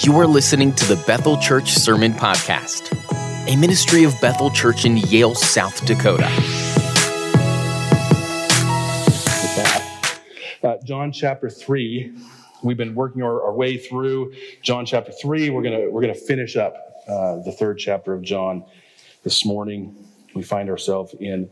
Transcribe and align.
You 0.00 0.16
are 0.16 0.26
listening 0.26 0.72
to 0.76 0.86
the 0.86 0.96
Bethel 1.06 1.36
Church 1.36 1.72
Sermon 1.72 2.14
Podcast, 2.14 2.96
a 3.46 3.54
ministry 3.56 4.04
of 4.04 4.18
Bethel 4.22 4.50
Church 4.50 4.86
in 4.86 4.96
Yale, 4.96 5.34
South 5.34 5.84
Dakota. 5.84 6.28
Uh, 10.62 10.78
John 10.82 11.12
chapter 11.12 11.50
3. 11.50 12.16
We've 12.62 12.78
been 12.78 12.94
working 12.94 13.22
our, 13.22 13.42
our, 13.42 13.52
way 13.52 13.76
through 13.76 14.32
John 14.62 14.86
chapter 14.86 15.12
3. 15.12 15.50
We're 15.50 15.60
going 15.60 15.92
we're 15.92 16.00
gonna 16.00 16.14
finish 16.14 16.56
up 16.56 16.74
uh, 17.06 17.42
the 17.42 17.52
third 17.52 17.76
chapter 17.78 18.14
of 18.14 18.22
John 18.22 18.64
this 19.24 19.44
morning. 19.44 19.94
We 20.34 20.42
find 20.42 20.70
ourselves 20.70 21.14
in 21.20 21.50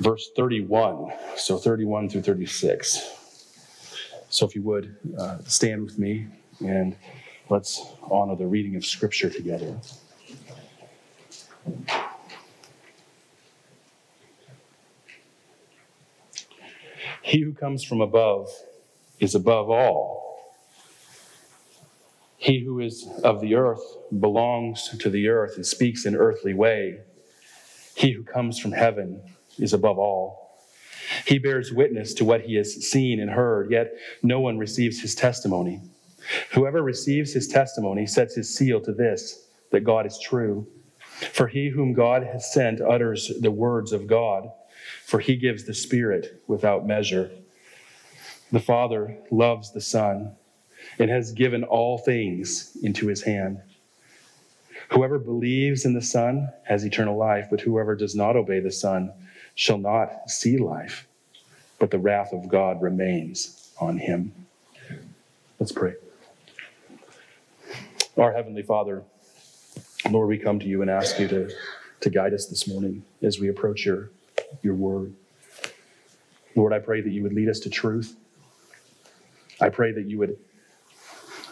verse 0.00 0.28
31. 0.36 1.14
So 1.36 1.56
31 1.56 2.10
through 2.10 2.22
36. 2.22 3.10
So 4.28 4.46
if 4.46 4.54
you 4.54 4.60
would 4.64 4.94
uh, 5.18 5.38
stand 5.46 5.86
with 5.86 5.98
me 5.98 6.26
and 6.60 6.94
let's 7.50 7.92
honor 8.02 8.36
the 8.36 8.46
reading 8.46 8.76
of 8.76 8.84
Scripture 8.84 9.30
together. 9.30 9.74
He 17.22 17.40
who 17.42 17.52
comes 17.52 17.84
from 17.84 18.00
above 18.00 18.48
is 19.20 19.34
above 19.34 19.70
all. 19.70 20.54
He 22.36 22.64
who 22.64 22.80
is 22.80 23.06
of 23.24 23.40
the 23.40 23.54
earth 23.54 23.82
belongs 24.18 24.88
to 24.98 25.10
the 25.10 25.28
earth 25.28 25.56
and 25.56 25.66
speaks 25.66 26.06
in 26.06 26.14
earthly 26.14 26.54
way. 26.54 27.00
He 27.94 28.12
who 28.12 28.22
comes 28.22 28.58
from 28.58 28.72
heaven 28.72 29.20
is 29.58 29.72
above 29.72 29.98
all. 29.98 30.62
He 31.26 31.38
bears 31.38 31.72
witness 31.72 32.14
to 32.14 32.24
what 32.24 32.42
he 32.42 32.54
has 32.54 32.74
seen 32.74 33.18
and 33.20 33.30
heard, 33.30 33.70
yet 33.70 33.92
no 34.22 34.40
one 34.40 34.56
receives 34.56 35.00
his 35.00 35.14
testimony. 35.14 35.80
Whoever 36.52 36.82
receives 36.82 37.32
his 37.32 37.48
testimony 37.48 38.06
sets 38.06 38.34
his 38.34 38.54
seal 38.54 38.80
to 38.82 38.92
this, 38.92 39.46
that 39.70 39.84
God 39.84 40.06
is 40.06 40.18
true. 40.18 40.66
For 41.32 41.48
he 41.48 41.68
whom 41.68 41.94
God 41.94 42.22
has 42.22 42.52
sent 42.52 42.80
utters 42.80 43.32
the 43.40 43.50
words 43.50 43.92
of 43.92 44.06
God, 44.06 44.50
for 45.04 45.18
he 45.18 45.36
gives 45.36 45.64
the 45.64 45.74
Spirit 45.74 46.42
without 46.46 46.86
measure. 46.86 47.30
The 48.52 48.60
Father 48.60 49.16
loves 49.30 49.72
the 49.72 49.80
Son 49.80 50.36
and 50.98 51.10
has 51.10 51.32
given 51.32 51.64
all 51.64 51.98
things 51.98 52.76
into 52.82 53.08
his 53.08 53.22
hand. 53.22 53.60
Whoever 54.90 55.18
believes 55.18 55.84
in 55.84 55.94
the 55.94 56.02
Son 56.02 56.52
has 56.64 56.84
eternal 56.84 57.16
life, 57.16 57.48
but 57.50 57.60
whoever 57.60 57.94
does 57.94 58.14
not 58.14 58.36
obey 58.36 58.60
the 58.60 58.72
Son 58.72 59.12
shall 59.54 59.78
not 59.78 60.30
see 60.30 60.56
life, 60.56 61.06
but 61.78 61.90
the 61.90 61.98
wrath 61.98 62.32
of 62.32 62.48
God 62.48 62.80
remains 62.80 63.70
on 63.80 63.98
him. 63.98 64.32
Let's 65.58 65.72
pray. 65.72 65.94
Our 68.18 68.32
Heavenly 68.32 68.62
Father, 68.62 69.04
Lord, 70.10 70.28
we 70.28 70.38
come 70.38 70.58
to 70.58 70.66
you 70.66 70.82
and 70.82 70.90
ask 70.90 71.20
you 71.20 71.28
to, 71.28 71.50
to 72.00 72.10
guide 72.10 72.34
us 72.34 72.46
this 72.46 72.66
morning 72.66 73.04
as 73.22 73.38
we 73.38 73.48
approach 73.48 73.86
your, 73.86 74.10
your 74.60 74.74
word. 74.74 75.14
Lord, 76.56 76.72
I 76.72 76.80
pray 76.80 77.00
that 77.00 77.10
you 77.10 77.22
would 77.22 77.32
lead 77.32 77.48
us 77.48 77.60
to 77.60 77.70
truth. 77.70 78.16
I 79.60 79.68
pray 79.68 79.92
that 79.92 80.06
you 80.06 80.18
would 80.18 80.36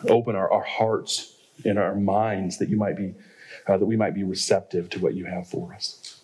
open 0.09 0.35
our, 0.35 0.53
our 0.53 0.65
hearts 0.65 1.37
and 1.65 1.79
our 1.79 1.95
minds 1.95 2.59
that 2.59 2.69
you 2.69 2.77
might 2.77 2.97
be 2.97 3.15
uh, 3.69 3.77
that 3.77 3.87
we 3.87 3.97
might 3.97 4.15
be 4.15 4.25
receptive 4.25 4.91
to 4.91 4.99
what 4.99 5.15
you 5.15 5.25
have 5.25 5.47
for 5.47 5.73
us. 5.73 6.21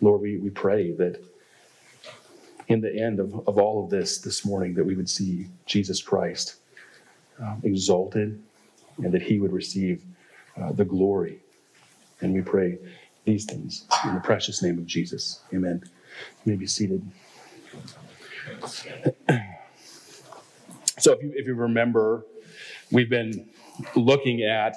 Lord, 0.00 0.22
we, 0.22 0.38
we 0.38 0.48
pray 0.48 0.92
that 0.92 1.22
in 2.68 2.80
the 2.80 2.98
end 2.98 3.20
of, 3.20 3.46
of 3.46 3.58
all 3.58 3.84
of 3.84 3.90
this 3.90 4.18
this 4.18 4.42
morning 4.44 4.72
that 4.74 4.84
we 4.84 4.96
would 4.96 5.08
see 5.08 5.48
Jesus 5.66 6.00
Christ 6.00 6.56
um, 7.38 7.60
exalted 7.62 8.42
and 9.04 9.12
that 9.12 9.22
he 9.22 9.38
would 9.38 9.52
receive 9.52 10.04
uh, 10.60 10.72
the 10.72 10.84
glory. 10.84 11.40
And 12.20 12.34
we 12.34 12.42
pray 12.42 12.78
these 13.24 13.44
things 13.44 13.86
in 14.04 14.14
the 14.14 14.20
precious 14.20 14.62
name 14.62 14.78
of 14.78 14.86
Jesus. 14.86 15.40
Amen. 15.54 15.82
You 16.44 16.52
may 16.52 16.56
be 16.56 16.66
seated. 16.66 17.02
So, 20.98 21.12
if 21.12 21.22
you, 21.22 21.32
if 21.34 21.46
you 21.46 21.54
remember, 21.54 22.26
we've 22.90 23.08
been 23.08 23.48
looking 23.96 24.42
at 24.42 24.76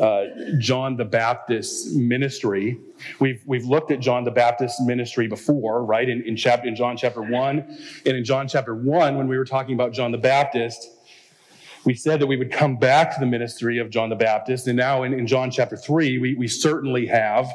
uh, 0.00 0.24
John 0.58 0.96
the 0.96 1.04
Baptist's 1.04 1.94
ministry. 1.94 2.78
We've, 3.20 3.42
we've 3.46 3.64
looked 3.64 3.90
at 3.90 4.00
John 4.00 4.24
the 4.24 4.30
Baptist's 4.30 4.80
ministry 4.80 5.26
before, 5.26 5.84
right? 5.84 6.08
In, 6.08 6.22
in, 6.22 6.36
chapter, 6.36 6.68
in 6.68 6.76
John 6.76 6.96
chapter 6.96 7.20
1. 7.20 7.58
And 8.06 8.16
in 8.16 8.24
John 8.24 8.48
chapter 8.48 8.74
1, 8.74 9.16
when 9.16 9.28
we 9.28 9.36
were 9.36 9.44
talking 9.44 9.74
about 9.74 9.92
John 9.92 10.12
the 10.12 10.18
Baptist, 10.18 10.88
we 11.84 11.94
said 11.94 12.20
that 12.20 12.26
we 12.26 12.36
would 12.36 12.52
come 12.52 12.76
back 12.76 13.14
to 13.14 13.20
the 13.20 13.26
ministry 13.26 13.78
of 13.78 13.90
John 13.90 14.08
the 14.10 14.16
Baptist. 14.16 14.66
And 14.66 14.76
now 14.76 15.02
in, 15.02 15.12
in 15.12 15.26
John 15.26 15.50
chapter 15.50 15.76
3, 15.76 16.18
we, 16.18 16.34
we 16.34 16.48
certainly 16.48 17.06
have. 17.06 17.48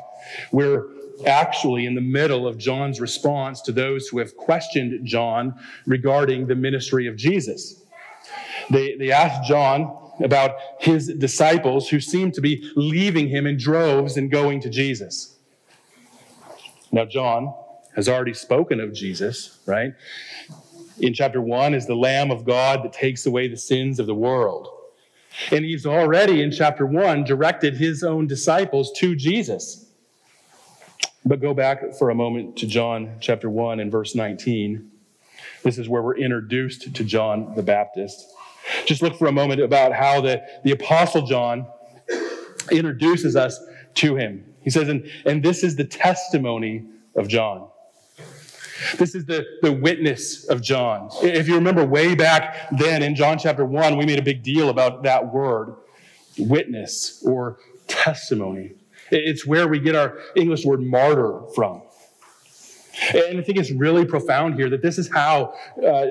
We're 0.52 0.88
actually 1.26 1.86
in 1.86 1.96
the 1.96 2.02
middle 2.02 2.48
of 2.48 2.58
John's 2.58 3.00
response 3.00 3.62
to 3.62 3.72
those 3.72 4.08
who 4.08 4.20
have 4.20 4.36
questioned 4.36 5.06
John 5.06 5.56
regarding 5.86 6.48
the 6.48 6.56
ministry 6.56 7.08
of 7.08 7.16
Jesus. 7.16 7.84
They, 8.70 8.96
they 8.96 9.12
asked 9.12 9.48
John 9.48 9.98
about 10.24 10.56
his 10.80 11.08
disciples 11.18 11.90
who 11.90 12.00
seemed 12.00 12.34
to 12.36 12.42
be 12.42 12.70
leaving 12.76 13.30
him 13.30 13.48
in 13.48 13.58
droves 13.58 14.18
and 14.18 14.32
going 14.32 14.62
to 14.62 14.70
Jesus. 14.70 15.38
Now, 16.92 17.06
John 17.06 17.54
has 17.96 18.08
already 18.08 18.34
spoken 18.34 18.80
of 18.80 18.94
Jesus, 18.94 19.60
right? 19.66 19.94
In 21.06 21.14
chapter 21.14 21.42
1 21.42 21.74
is 21.74 21.86
the 21.86 21.96
Lamb 21.96 22.32
of 22.32 22.46
God 22.46 22.84
that 22.84 22.94
takes 22.94 23.26
away 23.26 23.48
the 23.48 23.58
sins 23.58 24.00
of 24.00 24.06
the 24.06 24.16
world. 24.16 24.70
And 25.52 25.66
he's 25.66 25.86
already 25.86 26.42
in 26.42 26.52
chapter 26.52 26.86
1 26.86 27.24
directed 27.24 27.76
his 27.76 28.04
own 28.04 28.28
disciples 28.28 28.92
to 28.98 29.16
Jesus. 29.16 29.88
But 31.26 31.42
go 31.42 31.54
back 31.54 31.94
for 31.96 32.10
a 32.10 32.16
moment 32.16 32.58
to 32.58 32.68
John 32.68 33.18
chapter 33.20 33.50
1 33.50 33.80
and 33.80 33.92
verse 33.92 34.16
19. 34.16 34.92
This 35.64 35.78
is 35.78 35.90
where 35.90 36.02
we're 36.02 36.18
introduced 36.18 36.94
to 36.94 37.04
John 37.04 37.54
the 37.56 37.64
Baptist. 37.64 38.26
Just 38.86 39.02
look 39.02 39.18
for 39.18 39.28
a 39.28 39.32
moment 39.32 39.62
about 39.62 39.94
how 39.94 40.22
the, 40.22 40.44
the 40.64 40.72
Apostle 40.72 41.26
John 41.26 41.66
introduces 42.72 43.36
us 43.36 43.60
to 43.96 44.16
him. 44.16 44.46
He 44.62 44.70
says, 44.70 44.90
and, 44.90 45.10
and 45.26 45.44
this 45.44 45.64
is 45.64 45.76
the 45.76 45.84
testimony 45.84 46.86
of 47.16 47.28
John. 47.28 47.68
This 48.98 49.16
is 49.16 49.26
the, 49.26 49.46
the 49.62 49.72
witness 49.72 50.46
of 50.50 50.62
John. 50.62 51.10
If 51.22 51.48
you 51.48 51.56
remember 51.56 51.86
way 51.86 52.16
back 52.16 52.70
then 52.72 53.04
in 53.04 53.16
John 53.16 53.38
chapter 53.38 53.66
1, 53.66 53.98
we 53.98 54.06
made 54.06 54.20
a 54.20 54.24
big 54.24 54.44
deal 54.44 54.70
about 54.70 55.04
that 55.04 55.34
word, 55.34 55.76
witness 56.38 57.24
or 57.26 57.60
testimony. 57.88 58.74
It's 59.12 59.46
where 59.46 59.68
we 59.68 59.80
get 59.80 59.96
our 59.96 60.18
English 60.36 60.66
word 60.66 60.82
martyr 60.82 61.42
from. 61.56 61.82
And 63.14 63.40
I 63.40 63.42
think 63.42 63.58
it's 63.58 63.72
really 63.72 64.06
profound 64.06 64.56
here 64.56 64.70
that 64.70 64.82
this 64.82 64.98
is 64.98 65.12
how 65.12 65.56
uh, 65.86 66.06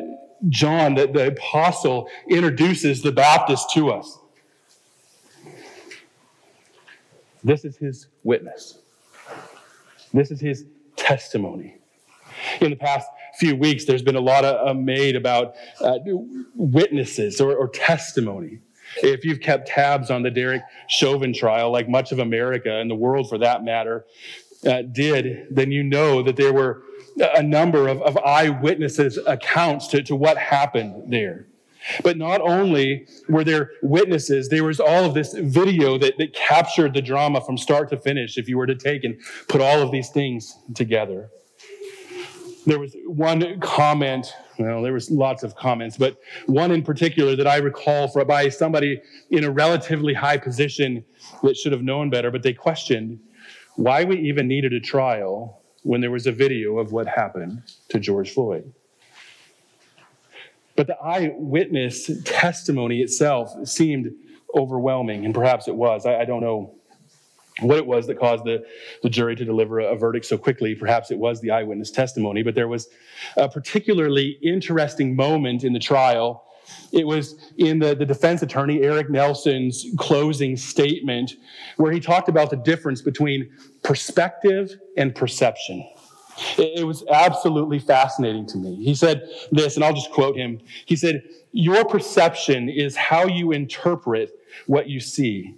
John, 0.49 0.95
the, 0.95 1.07
the 1.07 1.29
apostle, 1.29 2.09
introduces 2.29 3.03
the 3.03 3.13
Baptist 3.13 3.71
to 3.75 3.91
us. 3.91 4.19
This 7.45 7.65
is 7.65 7.77
his 7.77 8.07
witness. 8.23 8.79
This 10.13 10.31
is 10.31 10.41
his 10.41 10.65
testimony. 10.97 11.77
In 12.61 12.71
the 12.71 12.77
past 12.77 13.09
few 13.35 13.57
weeks, 13.57 13.85
there's 13.85 14.03
been 14.03 14.17
a 14.17 14.21
lot 14.21 14.45
of, 14.45 14.69
uh, 14.69 14.75
made 14.75 15.17
about 15.17 15.55
uh, 15.81 15.99
witnesses 16.55 17.41
or, 17.41 17.55
or 17.55 17.69
testimony. 17.69 18.59
If 19.03 19.25
you've 19.25 19.41
kept 19.41 19.69
tabs 19.69 20.11
on 20.11 20.23
the 20.23 20.31
Derek 20.31 20.63
Chauvin 20.89 21.33
trial, 21.33 21.71
like 21.71 21.89
much 21.89 22.13
of 22.13 22.19
America 22.19 22.73
and 22.73 22.91
the 22.91 22.95
world 22.95 23.29
for 23.29 23.39
that 23.39 23.65
matter 23.65 24.05
uh, 24.67 24.83
did, 24.83 25.47
then 25.51 25.73
you 25.73 25.83
know 25.83 26.23
that 26.23 26.37
there 26.37 26.53
were 26.53 26.83
a 27.19 27.43
number 27.43 27.89
of, 27.89 28.03
of 28.03 28.17
eyewitnesses 28.19 29.19
accounts 29.27 29.89
to, 29.89 30.03
to 30.03 30.17
what 30.17 30.37
happened 30.37 31.13
there. 31.13 31.47
But 32.05 32.17
not 32.17 32.41
only 32.41 33.09
were 33.29 33.43
there 33.43 33.71
witnesses, 33.83 34.49
there 34.49 34.63
was 34.63 34.79
all 34.79 35.05
of 35.05 35.15
this 35.15 35.35
video 35.35 35.99
that, 35.99 36.17
that 36.19 36.33
captured 36.33 36.95
the 36.95 37.03
drama 37.03 37.41
from 37.41 37.59
start 37.59 37.91
to 37.91 37.97
finish 37.97 38.39
if 38.39 38.49
you 38.49 38.57
were 38.57 38.67
to 38.67 38.77
take 38.77 39.03
and 39.03 39.21
put 39.49 39.61
all 39.61 39.83
of 39.83 39.91
these 39.91 40.11
things 40.11 40.57
together 40.75 41.31
there 42.67 42.79
was 42.79 42.97
one 43.07 43.59
comment 43.61 44.35
well 44.59 44.83
there 44.83 44.93
was 44.93 45.11
lots 45.11 45.43
of 45.43 45.55
comments 45.57 45.97
but 45.97 46.19
one 46.47 46.71
in 46.71 46.83
particular 46.83 47.35
that 47.35 47.47
i 47.47 47.57
recall 47.57 48.09
for, 48.09 48.25
by 48.25 48.49
somebody 48.49 49.01
in 49.31 49.45
a 49.45 49.51
relatively 49.51 50.15
high 50.15 50.37
position 50.37 51.05
that 51.43 51.57
should 51.57 51.73
have 51.73 51.83
known 51.83 52.11
better 52.11 52.31
but 52.31 52.43
they 52.43 52.53
questioned 52.53 53.19
why 53.77 54.05
we 54.05 54.19
even 54.19 54.47
needed 54.47 54.73
a 54.73 54.81
trial 54.81 55.63
when 55.83 56.01
there 56.01 56.11
was 56.11 56.27
a 56.27 56.33
video 56.33 56.79
of 56.79 56.93
what 56.93 57.07
happened 57.07 57.63
to 57.89 57.99
george 57.99 58.31
floyd. 58.31 58.73
But 60.77 60.87
the 60.87 60.97
eyewitness 60.99 62.11
testimony 62.25 63.01
itself 63.01 63.55
seemed 63.69 64.13
overwhelming 64.55 65.25
and 65.25 65.35
perhaps 65.35 65.69
it 65.69 65.75
was. 65.75 66.07
I, 66.07 66.21
I 66.21 66.25
don't 66.25 66.41
know 66.41 66.75
what 67.63 67.79
it 67.79 67.87
was 67.87 68.07
that 68.07 68.19
caused 68.19 68.45
the, 68.45 68.65
the 69.03 69.11
jury 69.11 69.37
to 69.37 69.45
deliver 69.45 69.81
a, 69.81 69.97
verdict 69.97 70.27
so 70.27 70.37
quickly. 70.39 70.75
Perhaps 70.75 71.11
it 71.11 71.19
was 71.19 71.41
the 71.41 71.51
eyewitness 71.51 71.91
testimony, 71.91 72.43
but 72.43 72.55
there 72.55 72.69
was 72.69 72.89
a 73.37 73.49
particularly 73.49 74.39
interesting 74.43 75.15
moment 75.17 75.65
in 75.65 75.73
the 75.73 75.79
trial 75.79 76.45
It 76.93 77.07
was 77.07 77.37
in 77.57 77.79
the, 77.79 77.95
the 77.95 78.07
defense 78.07 78.43
attorney, 78.43 78.83
Eric 78.83 79.11
Nelson's 79.11 79.87
closing 79.99 80.57
statement, 80.57 81.33
where 81.77 81.93
he 81.93 82.01
talked 82.01 82.29
about 82.29 82.51
the 82.51 82.57
difference 82.57 83.03
between 83.03 83.51
perspective 83.83 84.75
and 84.97 85.15
perception. 85.15 85.89
It, 86.59 86.81
it 86.81 86.85
was 86.85 87.05
absolutely 87.11 87.79
fascinating 87.79 88.47
to 88.47 88.59
me. 88.59 88.77
He 88.77 88.95
said 88.95 89.29
this, 89.51 89.77
and 89.77 89.85
I'll 89.85 89.93
just 89.93 90.11
quote 90.13 90.37
him. 90.37 90.61
He 90.87 90.97
said, 90.97 91.23
Your 91.53 91.85
perception 91.85 92.69
is 92.69 92.97
how 92.97 93.27
you 93.27 93.53
interpret 93.53 94.31
what 94.67 94.89
you 94.89 95.01
see 95.01 95.57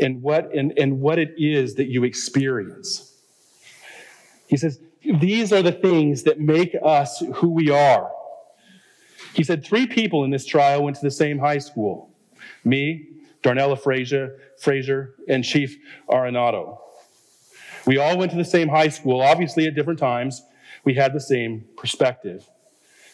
and 0.00 0.22
what, 0.22 0.54
and, 0.54 0.72
and 0.78 1.00
what 1.00 1.18
it 1.18 1.34
is 1.36 1.74
that 1.74 1.86
you 1.86 2.04
experience. 2.04 3.14
He 4.46 4.56
says, 4.56 4.80
These 5.02 5.52
are 5.52 5.62
the 5.62 5.72
things 5.72 6.22
that 6.24 6.40
make 6.40 6.76
us 6.82 7.22
who 7.36 7.50
we 7.50 7.70
are. 7.70 8.10
He 9.34 9.44
said, 9.44 9.64
Three 9.64 9.86
people 9.86 10.24
in 10.24 10.30
this 10.30 10.46
trial 10.46 10.82
went 10.82 10.96
to 10.96 11.02
the 11.02 11.10
same 11.10 11.38
high 11.38 11.58
school 11.58 12.10
me, 12.64 13.06
Darnella 13.42 13.78
Frazier, 13.78 14.38
Frazier 14.58 15.14
and 15.28 15.44
Chief 15.44 15.76
Arradondo. 16.08 16.78
We 17.86 17.98
all 17.98 18.18
went 18.18 18.30
to 18.32 18.36
the 18.36 18.44
same 18.44 18.68
high 18.68 18.88
school, 18.88 19.20
obviously 19.22 19.66
at 19.66 19.74
different 19.74 19.98
times. 19.98 20.42
We 20.84 20.94
had 20.94 21.12
the 21.12 21.20
same 21.20 21.64
perspective, 21.76 22.48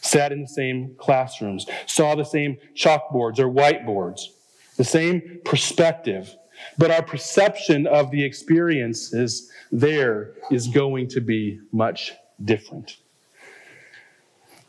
sat 0.00 0.32
in 0.32 0.42
the 0.42 0.48
same 0.48 0.96
classrooms, 0.98 1.66
saw 1.86 2.14
the 2.14 2.24
same 2.24 2.58
chalkboards 2.74 3.38
or 3.38 3.48
whiteboards, 3.48 4.28
the 4.76 4.84
same 4.84 5.40
perspective. 5.44 6.34
But 6.78 6.90
our 6.90 7.02
perception 7.02 7.86
of 7.86 8.10
the 8.10 8.24
experiences 8.24 9.50
there 9.70 10.32
is 10.50 10.68
going 10.68 11.08
to 11.08 11.20
be 11.20 11.60
much 11.72 12.12
different. 12.44 12.98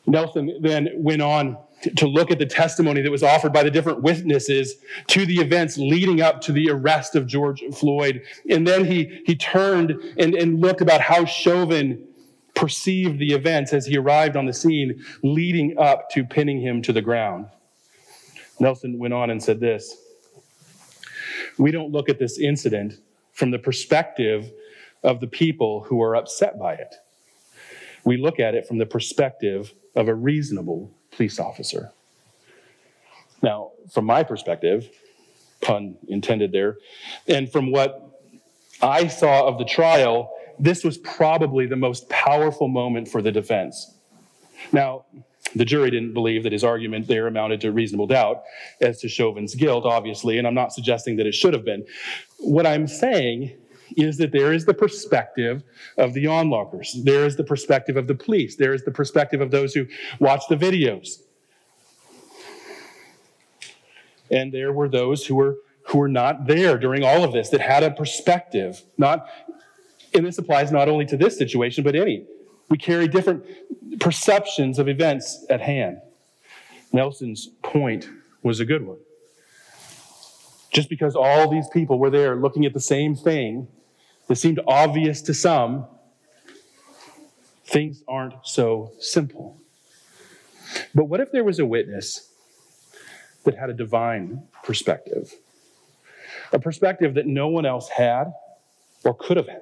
Nelson 0.07 0.59
then 0.62 0.89
went 0.95 1.21
on 1.21 1.57
to 1.97 2.07
look 2.07 2.31
at 2.31 2.39
the 2.39 2.45
testimony 2.45 3.01
that 3.01 3.12
was 3.12 3.24
offered 3.24 3.53
by 3.53 3.63
the 3.63 3.71
different 3.71 4.01
witnesses 4.01 4.75
to 5.07 5.25
the 5.25 5.36
events 5.36 5.77
leading 5.77 6.21
up 6.21 6.42
to 6.42 6.51
the 6.51 6.69
arrest 6.69 7.15
of 7.15 7.27
George 7.27 7.63
Floyd. 7.74 8.24
And 8.50 8.68
then 8.68 8.86
he, 8.86 9.21
he 9.25 9.36
turned 9.36 9.92
and, 10.18 10.33
and 10.36 10.62
looked 10.62 10.81
about 10.81 11.01
how 11.01 11.25
Chauvin 11.25 12.07
perceived 12.56 13.19
the 13.19 13.33
events 13.33 13.74
as 13.74 13.86
he 13.86 13.97
arrived 13.97 14.36
on 14.36 14.45
the 14.45 14.53
scene 14.53 15.03
leading 15.21 15.77
up 15.77 16.09
to 16.12 16.24
pinning 16.24 16.62
him 16.62 16.81
to 16.83 16.94
the 16.94 17.01
ground. 17.01 17.47
Nelson 18.59 18.97
went 18.97 19.13
on 19.13 19.30
and 19.30 19.44
said 19.44 19.59
this 19.59 19.97
We 21.57 21.72
don't 21.72 21.92
look 21.92 22.10
at 22.10 22.19
this 22.19 22.38
incident 22.38 22.96
from 23.31 23.52
the 23.52 23.60
perspective 23.60 24.52
of 25.04 25.19
the 25.19 25.28
people 25.28 25.84
who 25.84 26.02
are 26.02 26.16
upset 26.16 26.57
by 26.60 26.74
it. 26.74 26.96
We 28.04 28.18
look 28.18 28.40
at 28.40 28.56
it 28.56 28.68
from 28.68 28.78
the 28.78 28.86
perspective 28.86 29.74
of 29.96 30.07
a 30.07 30.16
reasonable 30.16 30.92
police 31.12 31.40
officer. 31.40 31.92
Now, 33.42 33.72
from 33.92 34.06
my 34.06 34.24
perspective, 34.24 34.90
pun 35.62 35.98
intended 36.07 36.52
there, 36.52 36.78
and 37.28 37.52
from 37.52 37.72
what 37.72 38.22
I 38.81 39.07
saw 39.07 39.48
of 39.48 39.57
the 39.57 39.66
trial, 39.66 40.31
this 40.60 40.84
was 40.84 40.98
probably 40.98 41.66
the 41.66 41.75
most 41.75 42.10
powerful 42.10 42.68
moment 42.68 43.07
for 43.07 43.22
the 43.22 43.31
defense. 43.31 43.94
Now, 44.72 45.06
the 45.53 45.65
jury 45.65 45.92
didn't 45.92 46.13
believe 46.13 46.44
that 46.44 46.51
his 46.51 46.63
argument 46.63 47.07
there 47.07 47.27
amounted 47.27 47.62
to 47.62 47.71
reasonable 47.71 48.07
doubt 48.07 48.44
as 48.81 49.00
to 49.01 49.07
Chauvin's 49.07 49.56
guilt, 49.56 49.86
obviously, 49.86 50.38
and 50.38 50.47
I'm 50.47 50.53
not 50.53 50.74
suggesting 50.74 51.15
that 51.18 51.25
it 51.25 51.33
should 51.33 51.53
have 51.53 51.63
been. 51.63 51.86
What 52.39 52.65
I'm 52.65 52.88
saying 52.88 53.56
is 53.95 54.18
that 54.18 54.31
there 54.31 54.51
is 54.51 54.65
the 54.65 54.74
perspective 54.74 55.63
of 55.97 56.13
the 56.13 56.27
onlookers. 56.27 56.97
There 57.03 57.25
is 57.25 57.36
the 57.36 57.44
perspective 57.44 57.97
of 57.97 58.07
the 58.07 58.15
police. 58.15 58.56
There 58.56 58.74
is 58.74 58.83
the 58.83 58.92
perspective 58.92 59.42
of 59.42 59.51
those 59.51 59.74
who 59.74 59.88
watch 60.19 60.44
the 60.50 60.56
videos. 60.56 61.21
And 64.31 64.51
there 64.51 64.74
were 64.74 64.89
those 64.89 65.25
who 65.25 65.36
were 65.36 65.57
who 65.88 66.00
were 66.00 66.09
not 66.09 66.47
there 66.47 66.80
during 66.80 67.03
all 67.03 67.24
of 67.24 67.31
this 67.31 67.50
that 67.50 67.62
had 67.62 67.83
a 67.83 67.92
perspective. 67.92 68.81
Not 68.97 69.30
and 70.13 70.25
this 70.25 70.38
applies 70.38 70.71
not 70.71 70.89
only 70.89 71.06
to 71.06 71.18
this 71.18 71.38
situation, 71.38 71.83
but 71.83 71.95
any. 71.95 72.25
We 72.70 72.78
carry 72.78 73.08
different 73.08 73.46
perceptions 74.00 74.80
of 74.80 74.88
events 74.88 75.46
at 75.50 75.62
hand. 75.62 76.00
Nelson's 76.92 77.48
point 77.62 78.10
was 78.42 78.60
a 78.60 78.66
good 78.66 78.86
one. 78.86 78.98
Just 80.74 80.90
because 80.90 81.16
all 81.16 81.50
these 81.50 81.68
people 81.70 82.00
were 82.00 82.10
there 82.10 82.36
looking 82.36 82.66
at 82.66 82.74
the 82.74 82.80
same 82.80 83.16
thing 83.16 83.68
that 84.28 84.36
seemed 84.36 84.60
obvious 84.68 85.22
to 85.24 85.34
some, 85.34 85.86
things 87.66 88.04
aren't 88.08 88.34
so 88.44 88.92
simple. 89.00 89.58
But 90.94 91.06
what 91.06 91.20
if 91.20 91.32
there 91.32 91.44
was 91.44 91.60
a 91.60 91.66
witness 91.66 92.32
that 93.44 93.56
had 93.56 93.70
a 93.70 93.74
divine 93.74 94.44
perspective? 94.64 95.34
A 96.52 96.60
perspective 96.60 97.14
that 97.16 97.28
no 97.28 97.48
one 97.48 97.66
else 97.66 97.90
had 97.90 98.34
or 99.04 99.14
could 99.14 99.38
have 99.38 99.48
had? 99.48 99.62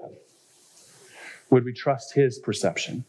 Would 1.54 1.66
we 1.66 1.74
trust 1.74 2.16
his 2.16 2.40
perception? 2.40 3.06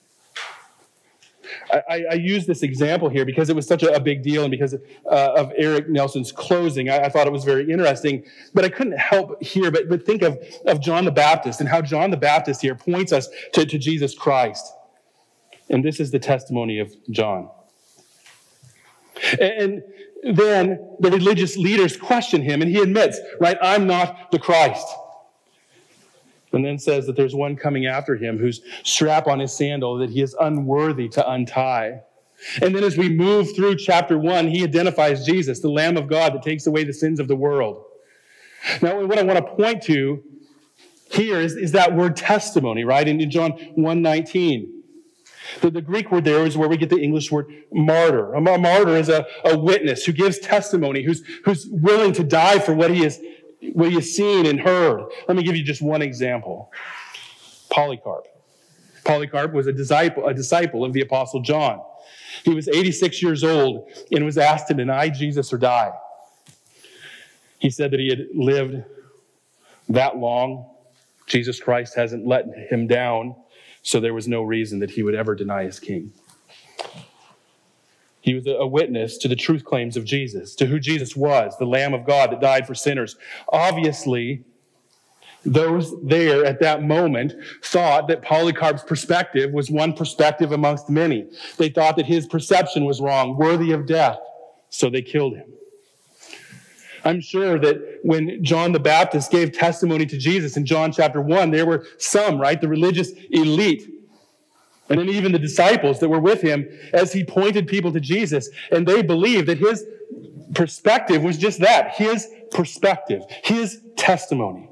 I, 1.73 2.05
I, 2.11 2.15
use 2.15 2.45
this 2.45 2.63
example 2.63 3.09
here 3.09 3.25
because 3.25 3.49
it 3.49 3.57
was 3.57 3.67
such 3.67 3.83
a, 3.83 3.95
a 3.95 4.01
big 4.01 4.23
deal 4.23 4.43
and 4.43 4.51
because 4.51 4.75
uh, 4.75 5.33
of 5.35 5.51
Eric 5.57 5.89
Nelson's 5.89 6.31
closing. 6.31 6.91
I, 6.91 7.05
I, 7.05 7.09
thought 7.09 7.27
it 7.27 7.33
was 7.33 7.45
very 7.45 7.71
interesting, 7.71 8.23
but 8.53 8.67
I 8.67 8.69
couldn't 8.69 8.99
help 8.99 9.43
here 9.43 9.71
but, 9.71 9.89
but 9.89 10.05
think 10.05 10.21
of, 10.21 10.39
of 10.67 10.83
John 10.83 11.07
the 11.07 11.11
Baptist 11.11 11.61
and 11.61 11.69
how 11.69 11.81
John 11.81 12.11
the 12.11 12.19
Baptist 12.19 12.61
here 12.61 12.75
points 12.75 13.13
us 13.13 13.29
to, 13.55 13.65
to 13.65 13.79
Jesus 13.79 14.15
Christ. 14.15 14.75
And 15.71 15.83
this 15.83 15.99
is 15.99 16.11
the 16.11 16.19
testimony 16.19 16.81
of 16.81 16.95
John. 17.11 17.49
And 19.41 19.83
then 20.23 20.97
the 21.01 21.11
religious 21.11 21.57
leaders 21.57 21.97
question 21.97 22.43
him, 22.43 22.61
and 22.61 22.71
he 22.71 22.81
admits, 22.81 23.19
right, 23.41 23.57
I'm 23.63 23.87
not 23.87 24.31
the 24.33 24.39
Christ 24.39 24.87
and 26.55 26.65
then 26.65 26.79
says 26.79 27.07
that 27.07 27.17
there's 27.17 27.35
one 27.35 27.57
coming 27.57 27.87
after 27.87 28.17
him 28.17 28.39
whose 28.39 28.63
strap 28.83 29.27
on 29.27 29.41
his 29.41 29.53
sandal 29.53 29.99
that 29.99 30.11
he 30.11 30.23
is 30.23 30.35
unworthy 30.41 31.09
to 31.11 31.31
untie. 31.31 32.01
And 32.61 32.75
then 32.75 32.85
as 32.85 32.97
we 32.97 33.09
move 33.09 33.55
through 33.55 33.77
chapter 33.77 34.19
one, 34.19 34.49
he 34.49 34.65
identifies 34.65 35.25
Jesus, 35.25 35.61
the 35.61 35.71
Lamb 35.71 35.97
of 35.97 36.09
God 36.09 36.35
that 36.35 36.43
takes 36.43 36.67
away 36.67 36.85
the 36.85 36.93
sins 36.93 37.21
of 37.21 37.29
the 37.29 37.37
world. 37.37 37.85
Now, 38.83 39.05
what 39.05 39.19
I 39.19 39.23
want 39.23 39.39
to 39.39 39.55
point 39.55 39.83
to 39.85 40.23
here 41.11 41.41
is, 41.41 41.55
is 41.55 41.73
that 41.73 41.95
word 41.95 42.17
testimony, 42.17 42.85
right? 42.85 43.07
In, 43.07 43.31
John 43.31 43.53
119. 43.53 44.83
The, 45.61 45.71
the, 45.71 45.83
Greek 45.83 46.11
word 46.11 46.25
there 46.25 46.47
is 46.47 46.57
where 46.57 46.69
we 46.69 46.77
get 46.77 46.89
the 46.89 47.01
English 47.01 47.31
word 47.31 47.47
martyr. 47.71 48.33
A 48.35 48.41
martyr 48.41 48.97
is 48.97 49.09
a, 49.09 49.27
a 49.45 49.59
witness 49.59 50.05
who 50.05 50.13
gives 50.13 50.39
testimony, 50.39 51.03
who's, 51.03 51.23
who's 51.45 51.67
willing 51.71 52.13
to 52.15 52.25
die 52.25 52.59
for 52.59 52.75
what 52.75 52.91
he 52.91 53.05
is 53.05 53.21
what 53.73 53.91
you've 53.91 54.05
seen 54.05 54.47
and 54.47 54.61
heard. 54.61 55.05
Let 55.29 55.37
me 55.37 55.43
give 55.43 55.57
you 55.57 55.63
just 55.63 55.83
one 55.83 56.03
example. 56.03 56.73
Polycarp. 57.71 58.27
Polycarp 59.05 59.53
was 59.53 59.67
a 59.67 59.73
disciple, 59.73 60.27
a 60.27 60.35
disciple 60.35 60.85
of 60.85 60.93
the 60.93 61.01
Apostle 61.01 61.41
John. 61.41 61.81
He 62.45 62.55
was 62.55 62.69
86 62.69 63.23
years 63.23 63.45
old 63.45 63.91
and 64.11 64.25
was 64.25 64.39
asked 64.39 64.69
to 64.69 64.75
deny 64.75 65.09
Jesus 65.09 65.53
or 65.53 65.59
die. 65.59 65.93
He 67.59 67.71
said 67.71 67.91
that 67.93 68.01
he 68.01 68.09
had 68.09 68.27
lived 68.35 68.83
that 69.89 70.17
long. 70.17 70.71
Jesus 71.27 71.61
Christ 71.61 71.95
hasn't 71.95 72.27
let 72.27 72.47
him 72.71 72.87
down, 72.87 73.35
so 73.83 74.01
there 74.01 74.15
was 74.15 74.29
no 74.29 74.43
reason 74.43 74.81
that 74.81 74.91
he 74.91 75.03
would 75.03 75.15
ever 75.15 75.35
deny 75.35 75.65
his 75.65 75.81
king. 75.81 76.13
He 78.25 78.33
was 78.33 78.47
a 78.47 78.67
witness 78.67 79.19
to 79.19 79.29
the 79.29 79.37
truth 79.37 79.67
claims 79.67 79.99
of 79.99 80.07
Jesus, 80.07 80.55
to 80.55 80.65
who 80.65 80.81
Jesus 80.81 81.15
was, 81.15 81.59
the 81.59 81.67
Lamb 81.67 81.93
of 81.93 82.07
God 82.07 82.33
that 82.33 82.41
died 82.41 82.67
for 82.67 82.75
sinners. 82.75 83.17
Obviously, 83.51 84.43
those 85.45 85.95
there 86.03 86.43
at 86.47 86.59
that 86.61 86.83
moment 86.83 87.35
thought 87.63 88.09
that 88.09 88.23
Polycarp's 88.23 88.83
perspective 88.83 89.53
was 89.53 89.71
one 89.71 89.93
perspective 89.93 90.53
amongst 90.53 90.89
many. 90.89 91.29
They 91.59 91.69
thought 91.69 91.97
that 91.97 92.07
his 92.07 92.27
perception 92.27 92.87
was 92.87 92.99
wrong, 92.99 93.37
worthy 93.37 93.73
of 93.73 93.85
death, 93.85 94.17
so 94.71 94.89
they 94.89 95.03
killed 95.03 95.37
him. 95.37 95.53
I'm 97.05 97.21
sure 97.21 97.59
that 97.59 97.99
when 98.05 98.43
John 98.43 98.73
the 98.73 98.81
Baptist 98.81 99.31
gave 99.31 99.53
testimony 99.53 100.07
to 100.07 100.17
Jesus 100.17 100.57
in 100.57 100.65
John 100.65 100.93
chapter 100.93 101.21
1, 101.21 101.51
there 101.51 101.67
were 101.67 101.85
some, 101.99 102.39
right, 102.39 102.59
the 102.59 102.69
religious 102.69 103.13
elite 103.31 103.94
and 104.89 104.99
then 104.99 105.09
even 105.09 105.33
the 105.33 105.39
disciples 105.39 106.01
that 106.01 106.09
were 106.09 106.21
with 106.21 106.43
him 106.43 106.69
as 106.93 107.13
he 107.13 107.25
pointed 107.25 107.67
people 107.67 107.93
to 107.93 108.01
Jesus. 108.01 108.49
And 108.71 108.87
they 108.87 109.03
believed 109.03 109.49
that 109.49 109.59
his 109.59 109.85
perspective 110.55 111.23
was 111.23 111.39
just 111.39 111.61
that 111.61 111.95
his 111.95 112.29
perspective, 112.51 113.23
his 113.43 113.81
testimony. 113.97 114.69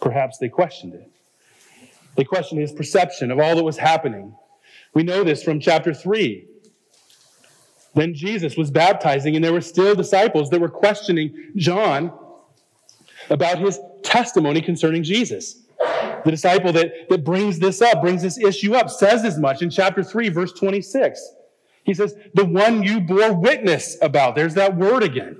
Perhaps 0.00 0.38
they 0.38 0.48
questioned 0.48 0.94
it. 0.94 1.10
They 2.16 2.24
questioned 2.24 2.60
his 2.60 2.72
perception 2.72 3.30
of 3.30 3.38
all 3.38 3.56
that 3.56 3.64
was 3.64 3.78
happening. 3.78 4.34
We 4.94 5.02
know 5.02 5.24
this 5.24 5.42
from 5.42 5.60
chapter 5.60 5.94
3. 5.94 6.46
Then 7.94 8.14
Jesus 8.14 8.56
was 8.56 8.70
baptizing, 8.70 9.34
and 9.34 9.44
there 9.44 9.52
were 9.52 9.60
still 9.60 9.94
disciples 9.94 10.50
that 10.50 10.60
were 10.60 10.68
questioning 10.68 11.52
John 11.56 12.12
about 13.30 13.58
his 13.58 13.80
testimony 14.02 14.60
concerning 14.60 15.02
Jesus. 15.02 15.62
The 16.24 16.30
disciple 16.30 16.72
that, 16.72 17.08
that 17.08 17.24
brings 17.24 17.58
this 17.58 17.80
up, 17.80 18.00
brings 18.00 18.22
this 18.22 18.38
issue 18.38 18.74
up, 18.74 18.90
says 18.90 19.24
as 19.24 19.38
much 19.38 19.62
in 19.62 19.70
chapter 19.70 20.02
3, 20.02 20.28
verse 20.28 20.52
26. 20.52 21.34
He 21.84 21.94
says, 21.94 22.14
the 22.34 22.44
one 22.44 22.82
you 22.82 23.00
bore 23.00 23.32
witness 23.32 23.96
about. 24.02 24.34
There's 24.34 24.54
that 24.54 24.76
word 24.76 25.02
again. 25.02 25.38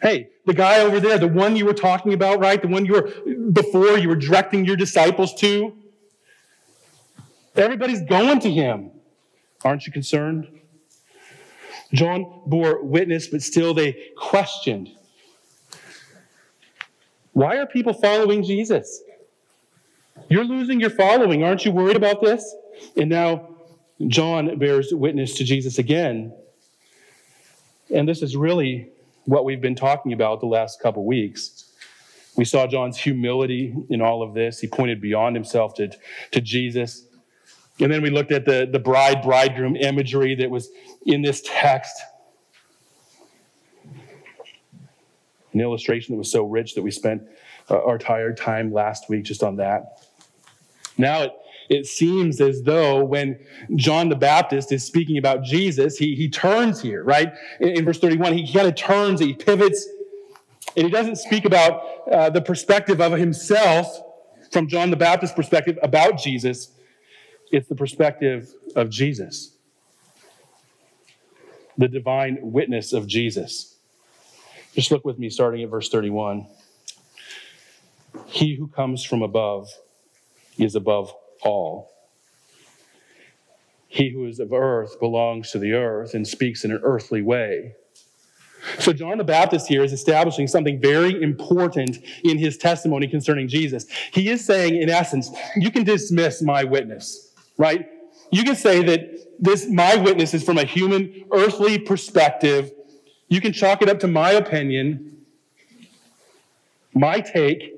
Hey, 0.00 0.28
the 0.46 0.54
guy 0.54 0.80
over 0.80 1.00
there, 1.00 1.18
the 1.18 1.28
one 1.28 1.56
you 1.56 1.64
were 1.64 1.74
talking 1.74 2.12
about, 2.12 2.38
right? 2.38 2.60
The 2.60 2.68
one 2.68 2.86
you 2.86 2.92
were 2.92 3.50
before 3.50 3.98
you 3.98 4.08
were 4.08 4.16
directing 4.16 4.64
your 4.64 4.76
disciples 4.76 5.34
to. 5.36 5.76
Everybody's 7.56 8.02
going 8.02 8.40
to 8.40 8.50
him. 8.50 8.92
Aren't 9.64 9.86
you 9.86 9.92
concerned? 9.92 10.46
John 11.92 12.42
bore 12.46 12.84
witness, 12.84 13.26
but 13.26 13.42
still 13.42 13.74
they 13.74 14.10
questioned. 14.16 14.90
Why 17.38 17.58
are 17.58 17.66
people 17.66 17.92
following 17.92 18.42
Jesus? 18.42 19.00
You're 20.28 20.42
losing 20.42 20.80
your 20.80 20.90
following. 20.90 21.44
Aren't 21.44 21.64
you 21.64 21.70
worried 21.70 21.94
about 21.94 22.20
this? 22.20 22.52
And 22.96 23.08
now 23.08 23.50
John 24.08 24.58
bears 24.58 24.92
witness 24.92 25.34
to 25.34 25.44
Jesus 25.44 25.78
again. 25.78 26.34
And 27.94 28.08
this 28.08 28.22
is 28.22 28.36
really 28.36 28.88
what 29.24 29.44
we've 29.44 29.60
been 29.60 29.76
talking 29.76 30.12
about 30.12 30.40
the 30.40 30.46
last 30.46 30.82
couple 30.82 31.04
weeks. 31.04 31.70
We 32.34 32.44
saw 32.44 32.66
John's 32.66 32.96
humility 32.96 33.72
in 33.88 34.02
all 34.02 34.20
of 34.20 34.34
this. 34.34 34.58
He 34.58 34.66
pointed 34.66 35.00
beyond 35.00 35.36
himself 35.36 35.74
to, 35.74 35.96
to 36.32 36.40
Jesus. 36.40 37.04
And 37.78 37.92
then 37.92 38.02
we 38.02 38.10
looked 38.10 38.32
at 38.32 38.46
the, 38.46 38.68
the 38.68 38.80
bride 38.80 39.22
bridegroom 39.22 39.76
imagery 39.76 40.34
that 40.34 40.50
was 40.50 40.70
in 41.06 41.22
this 41.22 41.40
text. 41.46 42.02
An 45.52 45.60
illustration 45.60 46.14
that 46.14 46.18
was 46.18 46.30
so 46.30 46.44
rich 46.44 46.74
that 46.74 46.82
we 46.82 46.90
spent 46.90 47.22
uh, 47.70 47.82
our 47.82 47.94
entire 47.94 48.34
time 48.34 48.72
last 48.72 49.08
week 49.08 49.24
just 49.24 49.42
on 49.42 49.56
that. 49.56 50.02
Now 50.96 51.22
it, 51.22 51.32
it 51.68 51.86
seems 51.86 52.40
as 52.40 52.62
though 52.62 53.04
when 53.04 53.38
John 53.76 54.08
the 54.08 54.16
Baptist 54.16 54.72
is 54.72 54.84
speaking 54.84 55.18
about 55.18 55.42
Jesus, 55.42 55.98
he, 55.98 56.14
he 56.14 56.28
turns 56.28 56.80
here, 56.80 57.04
right? 57.04 57.32
In, 57.60 57.68
in 57.70 57.84
verse 57.84 57.98
31, 57.98 58.36
he 58.36 58.52
kind 58.52 58.66
of 58.66 58.74
turns, 58.74 59.20
he 59.20 59.34
pivots, 59.34 59.86
and 60.76 60.84
he 60.84 60.90
doesn't 60.90 61.16
speak 61.16 61.44
about 61.44 61.82
uh, 62.10 62.30
the 62.30 62.40
perspective 62.40 63.00
of 63.00 63.12
himself 63.12 64.00
from 64.50 64.68
John 64.68 64.90
the 64.90 64.96
Baptist's 64.96 65.34
perspective 65.34 65.78
about 65.82 66.18
Jesus. 66.18 66.70
It's 67.50 67.68
the 67.68 67.74
perspective 67.74 68.52
of 68.76 68.90
Jesus, 68.90 69.56
the 71.76 71.88
divine 71.88 72.38
witness 72.42 72.92
of 72.92 73.06
Jesus. 73.06 73.77
Just 74.78 74.92
look 74.92 75.04
with 75.04 75.18
me 75.18 75.28
starting 75.28 75.60
at 75.64 75.70
verse 75.70 75.88
31. 75.88 76.46
He 78.26 78.54
who 78.54 78.68
comes 78.68 79.02
from 79.02 79.22
above 79.22 79.68
is 80.56 80.76
above 80.76 81.12
all. 81.42 81.90
He 83.88 84.10
who 84.10 84.24
is 84.24 84.38
of 84.38 84.52
earth 84.52 85.00
belongs 85.00 85.50
to 85.50 85.58
the 85.58 85.72
earth 85.72 86.14
and 86.14 86.24
speaks 86.24 86.64
in 86.64 86.70
an 86.70 86.78
earthly 86.84 87.22
way. 87.22 87.74
So, 88.78 88.92
John 88.92 89.18
the 89.18 89.24
Baptist 89.24 89.66
here 89.66 89.82
is 89.82 89.92
establishing 89.92 90.46
something 90.46 90.80
very 90.80 91.20
important 91.24 91.98
in 92.22 92.38
his 92.38 92.56
testimony 92.56 93.08
concerning 93.08 93.48
Jesus. 93.48 93.84
He 94.12 94.28
is 94.28 94.44
saying, 94.44 94.80
in 94.80 94.88
essence, 94.88 95.28
you 95.56 95.72
can 95.72 95.82
dismiss 95.82 96.40
my 96.40 96.62
witness, 96.62 97.34
right? 97.56 97.88
You 98.30 98.44
can 98.44 98.54
say 98.54 98.84
that 98.84 99.40
this, 99.40 99.68
my 99.68 99.96
witness 99.96 100.34
is 100.34 100.44
from 100.44 100.56
a 100.56 100.64
human, 100.64 101.24
earthly 101.32 101.80
perspective. 101.80 102.70
You 103.28 103.40
can 103.40 103.52
chalk 103.52 103.82
it 103.82 103.88
up 103.88 104.00
to 104.00 104.08
my 104.08 104.32
opinion, 104.32 105.24
my 106.94 107.20
take. 107.20 107.74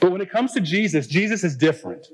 But 0.00 0.12
when 0.12 0.20
it 0.20 0.30
comes 0.30 0.52
to 0.52 0.60
Jesus, 0.60 1.06
Jesus 1.06 1.44
is 1.44 1.56
different. 1.56 2.08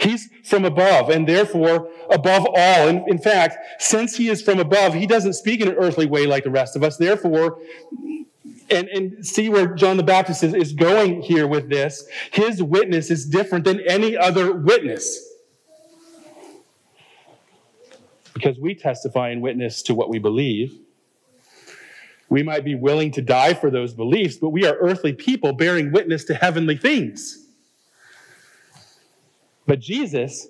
He's 0.00 0.28
from 0.44 0.64
above 0.64 1.08
and 1.08 1.26
therefore 1.26 1.88
above 2.10 2.46
all. 2.46 2.88
And 2.88 3.08
in 3.08 3.18
fact, 3.18 3.56
since 3.78 4.16
he 4.16 4.28
is 4.28 4.42
from 4.42 4.58
above, 4.58 4.94
he 4.94 5.06
doesn't 5.06 5.32
speak 5.34 5.60
in 5.60 5.68
an 5.68 5.74
earthly 5.74 6.06
way 6.06 6.26
like 6.26 6.44
the 6.44 6.50
rest 6.50 6.76
of 6.76 6.84
us. 6.84 6.96
Therefore, 6.96 7.58
and, 8.70 8.88
and 8.88 9.26
see 9.26 9.48
where 9.48 9.74
John 9.74 9.96
the 9.96 10.02
Baptist 10.02 10.44
is, 10.44 10.54
is 10.54 10.72
going 10.72 11.22
here 11.22 11.46
with 11.46 11.68
this. 11.70 12.06
His 12.30 12.62
witness 12.62 13.10
is 13.10 13.26
different 13.26 13.64
than 13.64 13.80
any 13.88 14.16
other 14.16 14.52
witness. 14.52 15.26
Because 18.34 18.58
we 18.58 18.74
testify 18.74 19.30
and 19.30 19.42
witness 19.42 19.82
to 19.82 19.94
what 19.94 20.08
we 20.08 20.18
believe. 20.18 20.78
We 22.30 22.42
might 22.42 22.64
be 22.64 22.74
willing 22.74 23.10
to 23.12 23.22
die 23.22 23.54
for 23.54 23.70
those 23.70 23.92
beliefs, 23.92 24.36
but 24.36 24.50
we 24.50 24.64
are 24.64 24.76
earthly 24.80 25.12
people 25.12 25.52
bearing 25.52 25.92
witness 25.92 26.24
to 26.26 26.34
heavenly 26.34 26.76
things. 26.76 27.46
But 29.66 29.80
Jesus, 29.80 30.48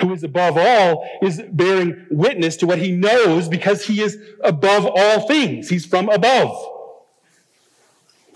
who 0.00 0.12
is 0.12 0.22
above 0.24 0.56
all, 0.56 1.06
is 1.20 1.42
bearing 1.50 2.06
witness 2.10 2.56
to 2.58 2.66
what 2.66 2.78
he 2.78 2.92
knows 2.92 3.48
because 3.48 3.84
he 3.84 4.00
is 4.00 4.16
above 4.42 4.86
all 4.86 5.26
things. 5.26 5.68
He's 5.68 5.84
from 5.84 6.08
above. 6.08 6.68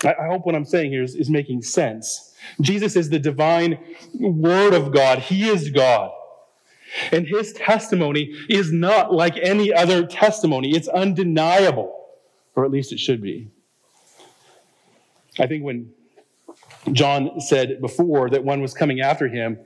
I, 0.04 0.26
hope 0.28 0.44
what 0.44 0.54
I'm 0.54 0.64
saying 0.64 0.90
here 0.90 1.02
is, 1.02 1.14
is 1.14 1.30
making 1.30 1.62
sense. 1.62 2.34
Jesus 2.60 2.96
is 2.96 3.08
the 3.08 3.18
divine 3.18 3.78
Word 4.14 4.74
of 4.74 4.92
God, 4.92 5.20
He 5.20 5.48
is 5.48 5.70
God. 5.70 6.10
And 7.12 7.26
His 7.26 7.52
testimony 7.54 8.34
is 8.48 8.72
not 8.72 9.12
like 9.12 9.36
any 9.38 9.72
other 9.72 10.06
testimony, 10.06 10.76
it's 10.76 10.88
undeniable, 10.88 11.95
or 12.56 12.64
at 12.64 12.70
least 12.70 12.92
it 12.92 12.98
should 12.98 13.22
be. 13.22 13.48
I 15.38 15.46
think 15.46 15.62
when 15.62 15.92
John 16.92 17.40
said 17.40 17.80
before 17.80 18.30
that 18.30 18.42
one 18.42 18.62
was 18.62 18.74
coming 18.74 19.00
after 19.00 19.28
him, 19.28 19.58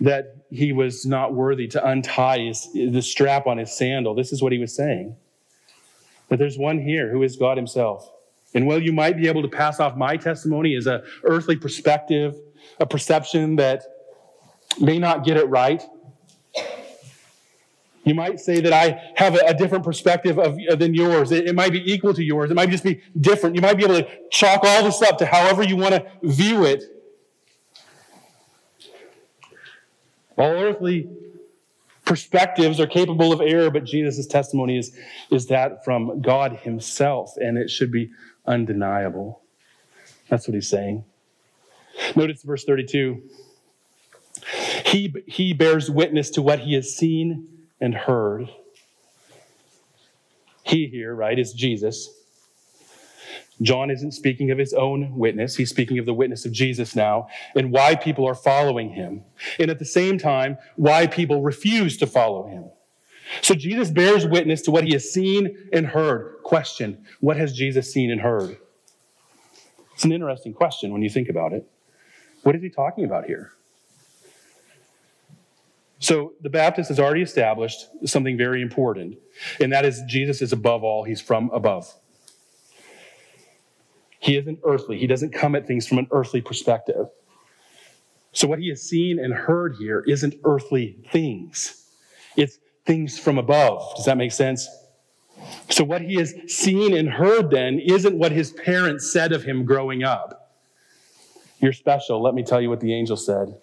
that 0.00 0.36
he 0.50 0.72
was 0.72 1.04
not 1.04 1.34
worthy 1.34 1.66
to 1.68 1.84
untie 1.86 2.38
his, 2.38 2.68
the 2.72 3.02
strap 3.02 3.46
on 3.46 3.58
his 3.58 3.76
sandal. 3.76 4.14
This 4.14 4.32
is 4.32 4.42
what 4.42 4.52
he 4.52 4.58
was 4.58 4.74
saying. 4.74 5.16
But 6.28 6.38
there's 6.38 6.58
one 6.58 6.78
here 6.78 7.10
who 7.10 7.22
is 7.22 7.36
God 7.36 7.56
himself. 7.56 8.10
And 8.54 8.66
while 8.66 8.80
you 8.80 8.92
might 8.92 9.16
be 9.16 9.26
able 9.26 9.42
to 9.42 9.48
pass 9.48 9.80
off 9.80 9.96
my 9.96 10.16
testimony 10.16 10.76
as 10.76 10.86
an 10.86 11.02
earthly 11.24 11.56
perspective, 11.56 12.36
a 12.78 12.86
perception 12.86 13.56
that 13.56 13.82
may 14.80 14.98
not 14.98 15.24
get 15.24 15.36
it 15.36 15.48
right, 15.48 15.82
you 18.06 18.14
might 18.14 18.38
say 18.38 18.60
that 18.60 18.72
I 18.72 19.02
have 19.16 19.34
a, 19.34 19.48
a 19.48 19.54
different 19.54 19.84
perspective 19.84 20.38
of, 20.38 20.56
uh, 20.70 20.76
than 20.76 20.94
yours. 20.94 21.32
It, 21.32 21.48
it, 21.48 21.56
might 21.56 21.72
be 21.72 21.92
equal 21.92 22.14
to 22.14 22.22
yours. 22.22 22.52
It 22.52 22.54
might 22.54 22.70
just 22.70 22.84
be 22.84 23.02
different. 23.20 23.56
You 23.56 23.62
might 23.62 23.76
be 23.76 23.82
able 23.82 24.00
to 24.00 24.08
chalk 24.30 24.60
all 24.62 24.84
this 24.84 25.02
up 25.02 25.18
to 25.18 25.26
however 25.26 25.64
you 25.64 25.76
want 25.76 25.94
to 25.96 26.06
view 26.22 26.64
it. 26.64 26.84
All 30.38 30.52
earthly 30.52 31.08
perspectives 32.04 32.78
are 32.78 32.86
capable 32.86 33.32
of 33.32 33.40
error, 33.40 33.70
but 33.72 33.84
Jesus' 33.84 34.28
testimony 34.28 34.78
is, 34.78 34.96
is 35.32 35.46
that 35.48 35.84
from 35.84 36.22
God 36.22 36.52
Himself, 36.58 37.34
and 37.38 37.58
it 37.58 37.70
should 37.70 37.90
be 37.90 38.12
undeniable. 38.46 39.42
That's 40.28 40.46
what 40.46 40.54
He's 40.54 40.68
saying. 40.68 41.04
Notice 42.14 42.42
verse 42.44 42.62
32. 42.62 43.20
He, 44.84 45.12
he 45.26 45.52
bears 45.54 45.90
witness 45.90 46.30
to 46.30 46.42
what 46.42 46.60
he 46.60 46.74
has 46.74 46.94
seen 46.94 47.55
and 47.80 47.94
heard. 47.94 48.48
He 50.62 50.86
here, 50.88 51.14
right, 51.14 51.38
is 51.38 51.52
Jesus. 51.52 52.10
John 53.62 53.90
isn't 53.90 54.12
speaking 54.12 54.50
of 54.50 54.58
his 54.58 54.74
own 54.74 55.16
witness. 55.16 55.56
He's 55.56 55.70
speaking 55.70 55.98
of 55.98 56.06
the 56.06 56.12
witness 56.12 56.44
of 56.44 56.52
Jesus 56.52 56.94
now 56.94 57.28
and 57.54 57.70
why 57.70 57.94
people 57.94 58.26
are 58.26 58.34
following 58.34 58.90
him. 58.90 59.22
And 59.58 59.70
at 59.70 59.78
the 59.78 59.84
same 59.84 60.18
time, 60.18 60.58
why 60.76 61.06
people 61.06 61.42
refuse 61.42 61.96
to 61.98 62.06
follow 62.06 62.46
him. 62.48 62.70
So 63.42 63.54
Jesus 63.54 63.90
bears 63.90 64.26
witness 64.26 64.62
to 64.62 64.70
what 64.70 64.84
he 64.84 64.92
has 64.92 65.10
seen 65.10 65.56
and 65.72 65.86
heard. 65.86 66.36
Question 66.42 67.04
What 67.20 67.36
has 67.36 67.52
Jesus 67.52 67.92
seen 67.92 68.10
and 68.10 68.20
heard? 68.20 68.58
It's 69.94 70.04
an 70.04 70.12
interesting 70.12 70.52
question 70.52 70.92
when 70.92 71.02
you 71.02 71.08
think 71.08 71.28
about 71.28 71.52
it. 71.52 71.66
What 72.42 72.54
is 72.54 72.62
he 72.62 72.68
talking 72.68 73.04
about 73.04 73.24
here? 73.24 73.52
So 75.98 76.34
the 76.42 76.50
Baptist 76.50 76.88
has 76.88 77.00
already 77.00 77.22
established 77.22 77.86
something 78.04 78.36
very 78.36 78.60
important, 78.60 79.18
and 79.60 79.72
that 79.72 79.84
is 79.84 80.02
Jesus 80.06 80.42
is 80.42 80.52
above 80.52 80.84
all, 80.84 81.04
he's 81.04 81.20
from 81.20 81.50
above. 81.52 81.92
He 84.18 84.36
isn't 84.36 84.58
earthly. 84.64 84.98
He 84.98 85.06
doesn't 85.06 85.32
come 85.32 85.54
at 85.54 85.66
things 85.66 85.86
from 85.86 85.98
an 85.98 86.08
earthly 86.10 86.40
perspective. 86.40 87.06
So, 88.32 88.46
what 88.46 88.58
he 88.58 88.68
has 88.68 88.82
seen 88.82 89.18
and 89.18 89.32
heard 89.32 89.76
here 89.78 90.04
isn't 90.06 90.34
earthly 90.44 90.96
things, 91.10 91.86
it's 92.36 92.58
things 92.84 93.18
from 93.18 93.38
above. 93.38 93.96
Does 93.96 94.04
that 94.04 94.18
make 94.18 94.32
sense? 94.32 94.68
So, 95.70 95.84
what 95.84 96.02
he 96.02 96.16
has 96.16 96.34
seen 96.48 96.94
and 96.94 97.08
heard 97.08 97.50
then 97.50 97.78
isn't 97.78 98.18
what 98.18 98.32
his 98.32 98.52
parents 98.52 99.10
said 99.10 99.32
of 99.32 99.44
him 99.44 99.64
growing 99.64 100.04
up. 100.04 100.54
You're 101.60 101.72
special. 101.72 102.22
Let 102.22 102.34
me 102.34 102.42
tell 102.42 102.60
you 102.60 102.68
what 102.68 102.80
the 102.80 102.92
angel 102.92 103.16
said. 103.16 103.56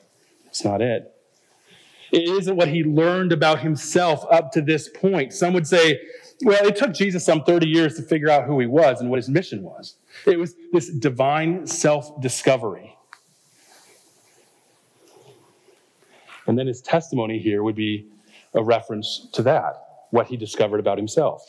It's 0.48 0.64
not 0.64 0.82
it. 0.82 1.13
It 2.14 2.30
isn't 2.30 2.56
what 2.56 2.68
he 2.68 2.84
learned 2.84 3.32
about 3.32 3.62
himself 3.62 4.24
up 4.30 4.52
to 4.52 4.62
this 4.62 4.88
point. 4.88 5.34
Some 5.34 5.52
would 5.54 5.66
say, 5.66 6.00
well, 6.44 6.64
it 6.64 6.76
took 6.76 6.94
Jesus 6.94 7.26
some 7.26 7.44
30 7.44 7.68
years 7.68 7.96
to 7.96 8.04
figure 8.04 8.30
out 8.30 8.46
who 8.46 8.60
he 8.60 8.68
was 8.68 9.02
and 9.02 9.10
what 9.10 9.18
his 9.18 9.30
mission 9.30 9.64
was. 9.64 9.96
It 10.28 10.38
was 10.38 10.54
this 10.72 10.90
divine 10.90 11.66
self 11.66 12.22
discovery. 12.22 12.96
And 16.46 16.60
then 16.60 16.68
his 16.68 16.82
testimony 16.82 17.40
here 17.40 17.64
would 17.64 17.76
be 17.76 18.08
a 18.54 18.64
reference 18.64 19.28
to 19.34 19.42
that, 19.44 19.74
what 20.12 20.28
he 20.28 20.38
discovered 20.38 20.80
about 20.80 21.00
himself. 21.00 21.42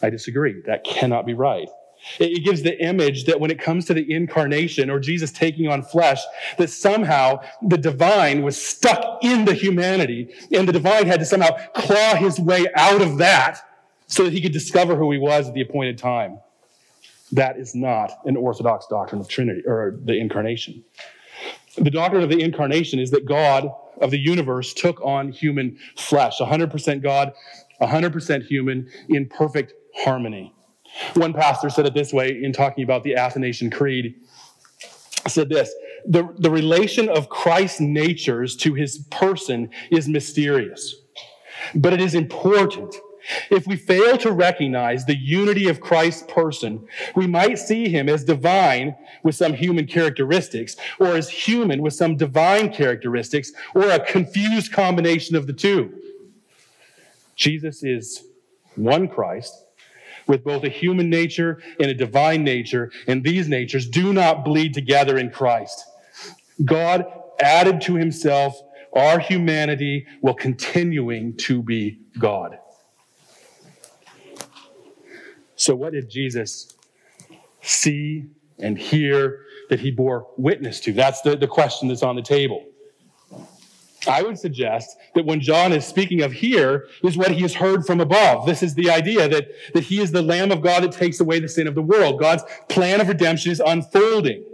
I 0.00 0.08
disagree. 0.08 0.62
That 0.64 0.84
cannot 0.84 1.26
be 1.26 1.34
right. 1.34 1.68
It 2.18 2.44
gives 2.44 2.62
the 2.62 2.80
image 2.82 3.24
that 3.24 3.40
when 3.40 3.50
it 3.50 3.58
comes 3.58 3.84
to 3.86 3.94
the 3.94 4.10
incarnation 4.12 4.90
or 4.90 4.98
Jesus 4.98 5.30
taking 5.30 5.68
on 5.68 5.82
flesh, 5.82 6.20
that 6.58 6.70
somehow 6.70 7.40
the 7.62 7.78
divine 7.78 8.42
was 8.42 8.60
stuck 8.60 9.22
in 9.22 9.44
the 9.44 9.54
humanity 9.54 10.34
and 10.52 10.68
the 10.68 10.72
divine 10.72 11.06
had 11.06 11.20
to 11.20 11.26
somehow 11.26 11.50
claw 11.74 12.14
his 12.14 12.38
way 12.38 12.66
out 12.76 13.02
of 13.02 13.18
that 13.18 13.60
so 14.06 14.24
that 14.24 14.32
he 14.32 14.40
could 14.40 14.52
discover 14.52 14.96
who 14.96 15.10
he 15.10 15.18
was 15.18 15.48
at 15.48 15.54
the 15.54 15.60
appointed 15.60 15.98
time. 15.98 16.38
That 17.32 17.58
is 17.58 17.74
not 17.74 18.12
an 18.24 18.36
orthodox 18.36 18.86
doctrine 18.86 19.20
of 19.20 19.28
Trinity 19.28 19.62
or 19.66 19.98
the 20.04 20.16
incarnation. 20.16 20.84
The 21.76 21.90
doctrine 21.90 22.22
of 22.22 22.30
the 22.30 22.40
incarnation 22.40 22.98
is 23.00 23.10
that 23.10 23.26
God 23.26 23.68
of 24.00 24.10
the 24.10 24.18
universe 24.18 24.72
took 24.72 25.00
on 25.02 25.32
human 25.32 25.76
flesh, 25.96 26.38
100% 26.38 27.02
God, 27.02 27.32
100% 27.80 28.46
human 28.46 28.88
in 29.08 29.28
perfect 29.28 29.74
harmony. 29.96 30.54
One 31.14 31.32
pastor 31.32 31.70
said 31.70 31.86
it 31.86 31.94
this 31.94 32.12
way 32.12 32.42
in 32.42 32.52
talking 32.52 32.84
about 32.84 33.04
the 33.04 33.16
Athanasian 33.16 33.70
Creed. 33.70 34.14
Said 35.26 35.48
this 35.48 35.72
the, 36.06 36.32
the 36.38 36.50
relation 36.50 37.08
of 37.08 37.28
Christ's 37.28 37.80
natures 37.80 38.56
to 38.58 38.74
his 38.74 38.98
person 39.10 39.70
is 39.90 40.08
mysterious, 40.08 40.94
but 41.74 41.92
it 41.92 42.00
is 42.00 42.14
important. 42.14 42.94
If 43.50 43.66
we 43.66 43.74
fail 43.74 44.16
to 44.18 44.30
recognize 44.30 45.04
the 45.04 45.16
unity 45.16 45.68
of 45.68 45.80
Christ's 45.80 46.22
person, 46.32 46.86
we 47.16 47.26
might 47.26 47.58
see 47.58 47.88
him 47.88 48.08
as 48.08 48.22
divine 48.22 48.94
with 49.24 49.34
some 49.34 49.52
human 49.52 49.88
characteristics, 49.88 50.76
or 51.00 51.16
as 51.16 51.28
human 51.28 51.82
with 51.82 51.94
some 51.94 52.16
divine 52.16 52.72
characteristics, 52.72 53.50
or 53.74 53.90
a 53.90 53.98
confused 53.98 54.72
combination 54.72 55.34
of 55.34 55.48
the 55.48 55.52
two. 55.52 55.92
Jesus 57.34 57.82
is 57.82 58.28
one 58.76 59.08
Christ 59.08 59.65
with 60.26 60.44
both 60.44 60.64
a 60.64 60.68
human 60.68 61.08
nature 61.08 61.62
and 61.78 61.90
a 61.90 61.94
divine 61.94 62.44
nature, 62.44 62.90
and 63.06 63.22
these 63.24 63.48
natures 63.48 63.88
do 63.88 64.12
not 64.12 64.44
bleed 64.44 64.74
together 64.74 65.18
in 65.18 65.30
Christ. 65.30 65.84
God 66.64 67.04
added 67.40 67.80
to 67.82 67.94
himself 67.94 68.60
our 68.94 69.18
humanity 69.18 70.06
while 70.20 70.34
continuing 70.34 71.36
to 71.36 71.62
be 71.62 72.00
God. 72.18 72.58
So, 75.56 75.74
what 75.74 75.92
did 75.92 76.10
Jesus 76.10 76.74
see 77.62 78.26
and 78.58 78.78
hear 78.78 79.40
that 79.70 79.80
he 79.80 79.90
bore 79.90 80.28
witness 80.36 80.80
to? 80.80 80.92
That's 80.92 81.20
the, 81.22 81.36
the 81.36 81.46
question 81.46 81.88
that's 81.88 82.02
on 82.02 82.16
the 82.16 82.22
table. 82.22 82.64
I 84.08 84.22
would 84.22 84.38
suggest 84.38 84.96
that 85.14 85.24
when 85.24 85.40
John 85.40 85.72
is 85.72 85.86
speaking 85.86 86.22
of 86.22 86.32
here 86.32 86.86
is 87.02 87.16
what 87.16 87.30
he 87.30 87.42
has 87.42 87.54
heard 87.54 87.86
from 87.86 88.00
above. 88.00 88.46
This 88.46 88.62
is 88.62 88.74
the 88.74 88.90
idea 88.90 89.28
that, 89.28 89.48
that 89.74 89.84
he 89.84 90.00
is 90.00 90.12
the 90.12 90.22
Lamb 90.22 90.52
of 90.52 90.62
God 90.62 90.82
that 90.82 90.92
takes 90.92 91.20
away 91.20 91.40
the 91.40 91.48
sin 91.48 91.66
of 91.66 91.74
the 91.74 91.82
world. 91.82 92.20
God's 92.20 92.44
plan 92.68 93.00
of 93.00 93.08
redemption 93.08 93.52
is 93.52 93.60
unfolding. 93.60 94.44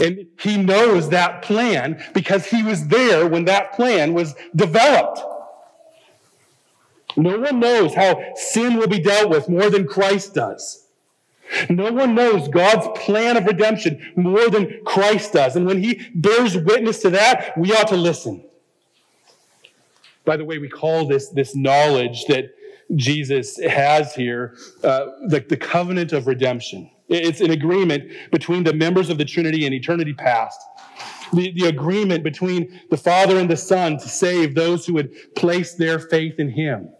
And 0.00 0.26
he 0.40 0.56
knows 0.56 1.10
that 1.10 1.42
plan 1.42 2.02
because 2.14 2.46
he 2.46 2.62
was 2.62 2.88
there 2.88 3.26
when 3.26 3.44
that 3.44 3.72
plan 3.72 4.14
was 4.14 4.34
developed. 4.56 5.20
No 7.16 7.38
one 7.38 7.60
knows 7.60 7.94
how 7.94 8.22
sin 8.34 8.76
will 8.76 8.88
be 8.88 9.00
dealt 9.00 9.28
with 9.28 9.48
more 9.48 9.68
than 9.68 9.86
Christ 9.86 10.34
does. 10.34 10.81
No 11.68 11.92
one 11.92 12.14
knows 12.14 12.48
God's 12.48 12.86
plan 12.98 13.36
of 13.36 13.44
redemption 13.44 14.12
more 14.16 14.48
than 14.48 14.80
Christ 14.84 15.32
does. 15.32 15.56
And 15.56 15.66
when 15.66 15.82
he 15.82 16.00
bears 16.14 16.56
witness 16.56 17.00
to 17.00 17.10
that, 17.10 17.56
we 17.56 17.72
ought 17.72 17.88
to 17.88 17.96
listen. 17.96 18.44
By 20.24 20.36
the 20.36 20.44
way, 20.44 20.58
we 20.58 20.68
call 20.68 21.06
this, 21.06 21.28
this 21.30 21.54
knowledge 21.54 22.26
that 22.26 22.54
Jesus 22.94 23.58
has 23.58 24.14
here 24.14 24.56
uh, 24.84 25.06
the, 25.28 25.44
the 25.48 25.56
covenant 25.56 26.12
of 26.12 26.26
redemption. 26.26 26.90
It's 27.08 27.40
an 27.40 27.50
agreement 27.50 28.10
between 28.30 28.64
the 28.64 28.72
members 28.72 29.10
of 29.10 29.18
the 29.18 29.24
Trinity 29.24 29.66
in 29.66 29.72
eternity 29.72 30.14
past. 30.14 30.60
The, 31.32 31.52
the 31.52 31.68
agreement 31.68 32.24
between 32.24 32.80
the 32.90 32.96
Father 32.96 33.38
and 33.38 33.50
the 33.50 33.56
Son 33.56 33.98
to 33.98 34.08
save 34.08 34.54
those 34.54 34.86
who 34.86 34.94
would 34.94 35.34
place 35.34 35.74
their 35.74 35.98
faith 35.98 36.38
in 36.38 36.50
Him. 36.50 36.90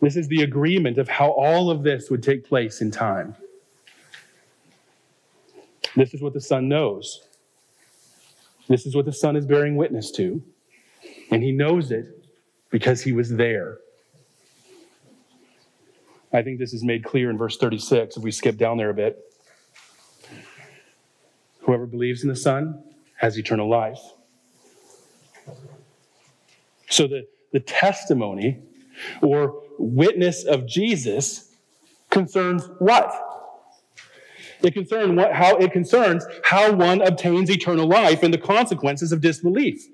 This 0.00 0.16
is 0.16 0.28
the 0.28 0.42
agreement 0.42 0.98
of 0.98 1.08
how 1.08 1.30
all 1.30 1.70
of 1.70 1.82
this 1.82 2.10
would 2.10 2.22
take 2.22 2.44
place 2.44 2.80
in 2.80 2.90
time. 2.90 3.36
This 5.94 6.14
is 6.14 6.22
what 6.22 6.32
the 6.32 6.40
Son 6.40 6.68
knows. 6.68 7.26
This 8.68 8.86
is 8.86 8.94
what 8.94 9.04
the 9.04 9.12
Son 9.12 9.36
is 9.36 9.46
bearing 9.46 9.76
witness 9.76 10.10
to. 10.12 10.42
And 11.30 11.42
he 11.42 11.52
knows 11.52 11.90
it 11.90 12.24
because 12.70 13.02
he 13.02 13.12
was 13.12 13.30
there. 13.30 13.78
I 16.32 16.42
think 16.42 16.58
this 16.58 16.72
is 16.72 16.84
made 16.84 17.04
clear 17.04 17.28
in 17.28 17.36
verse 17.36 17.56
36 17.56 18.16
if 18.16 18.22
we 18.22 18.30
skip 18.30 18.56
down 18.56 18.76
there 18.76 18.90
a 18.90 18.94
bit. 18.94 19.18
Whoever 21.62 21.86
believes 21.86 22.22
in 22.22 22.28
the 22.28 22.36
Son 22.36 22.82
has 23.16 23.36
eternal 23.36 23.68
life. 23.68 24.00
So 26.88 27.06
the, 27.06 27.26
the 27.52 27.60
testimony 27.60 28.62
or 29.20 29.62
witness 29.80 30.44
of 30.44 30.66
Jesus 30.66 31.50
concerns 32.10 32.68
what? 32.78 33.10
It 34.62 34.74
concerns 34.74 35.16
what, 35.16 35.32
how 35.32 35.56
it 35.56 35.72
concerns 35.72 36.26
how 36.44 36.72
one 36.72 37.00
obtains 37.00 37.50
eternal 37.50 37.88
life 37.88 38.22
and 38.22 38.32
the 38.32 38.38
consequences 38.38 39.10
of 39.10 39.20
disbelief. 39.20 39.86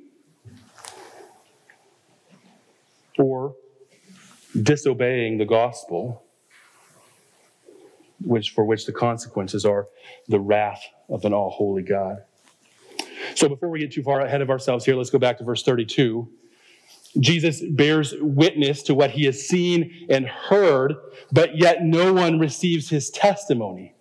Or 3.19 3.55
disobeying 4.61 5.39
the 5.39 5.45
gospel, 5.45 6.25
which 8.21 8.51
for 8.51 8.65
which 8.65 8.87
the 8.87 8.93
consequences 8.93 9.65
are 9.65 9.87
the 10.29 10.41
wrath 10.41 10.83
of 11.09 11.25
an 11.25 11.33
all 11.33 11.51
holy 11.51 11.83
God. 11.83 12.25
So 13.35 13.49
before 13.49 13.69
we 13.69 13.81
get 13.81 13.93
too 13.93 14.03
far 14.03 14.21
ahead 14.21 14.43
of 14.43 14.51
ourselves 14.51 14.85
here, 14.85 14.97
let's 14.97 15.11
go 15.11 15.19
back 15.19 15.39
to 15.39 15.45
verse 15.45 15.63
32 15.63 16.29
Jesus 17.21 17.63
bears 17.71 18.15
witness 18.21 18.83
to 18.85 18.95
what 18.95 19.11
he 19.11 19.25
has 19.27 19.49
seen 19.49 20.07
and 20.09 20.27
heard, 20.27 20.95
but 21.33 21.59
yet 21.59 21.83
no 21.83 22.13
one 22.13 22.39
receives 22.39 22.89
his 22.89 23.11
testimony. 23.11 23.95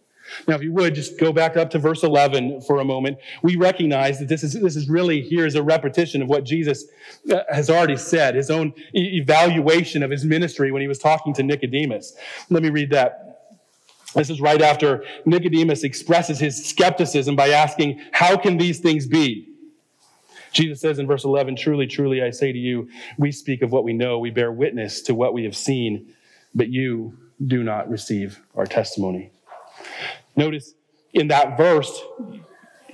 Now, 0.48 0.56
if 0.56 0.64
you 0.64 0.74
would 0.74 0.96
just 0.96 1.20
go 1.20 1.32
back 1.32 1.56
up 1.56 1.70
to 1.72 1.80
verse 1.80 2.04
11 2.04 2.62
for 2.62 2.80
a 2.80 2.86
moment, 2.86 3.18
we 3.42 3.56
recognize 3.56 4.20
that 4.20 4.28
this 4.28 4.44
is, 4.44 4.54
this 4.54 4.76
is 4.76 4.90
really 4.90 5.22
here 5.22 5.46
is 5.46 5.56
a 5.56 5.64
repetition 5.64 6.22
of 6.22 6.28
what 6.28 6.44
Jesus 6.44 6.86
uh, 7.32 7.42
has 7.52 7.70
already 7.70 7.96
said, 7.96 8.36
his 8.36 8.50
own 8.50 8.74
evaluation 8.94 10.04
of 10.04 10.12
his 10.12 10.26
ministry 10.26 10.72
when 10.72 10.82
he 10.82 10.88
was 10.88 11.00
talking 11.00 11.34
to 11.36 11.44
Nicodemus. 11.44 12.16
Let 12.50 12.64
me 12.64 12.70
read 12.70 12.90
that. 12.92 13.22
This 14.16 14.30
is 14.30 14.40
right 14.40 14.62
after 14.62 15.04
Nicodemus 15.26 15.84
expresses 15.84 16.40
his 16.40 16.66
skepticism 16.66 17.36
by 17.36 17.50
asking, 17.50 18.02
How 18.14 18.38
can 18.38 18.58
these 18.58 18.80
things 18.80 19.08
be? 19.08 19.55
Jesus 20.56 20.80
says 20.80 21.00
in 21.00 21.06
verse 21.06 21.26
11, 21.26 21.58
Truly, 21.58 21.86
truly, 21.86 22.24
I 22.24 22.30
say 22.32 22.54
to 22.54 22.58
you, 22.58 22.88
we 23.18 23.32
speak 23.34 23.62
of 23.62 23.74
what 23.74 23.84
we 23.84 23.92
know, 23.92 24.20
we 24.20 24.32
bear 24.32 24.54
witness 24.54 25.02
to 25.02 25.14
what 25.14 25.34
we 25.34 25.44
have 25.44 25.56
seen, 25.56 26.14
but 26.56 26.70
you 26.70 27.18
do 27.46 27.62
not 27.62 27.90
receive 27.90 28.40
our 28.56 28.66
testimony. 28.66 29.32
Notice 30.38 30.74
in 31.14 31.28
that 31.28 31.58
verse, 31.58 32.02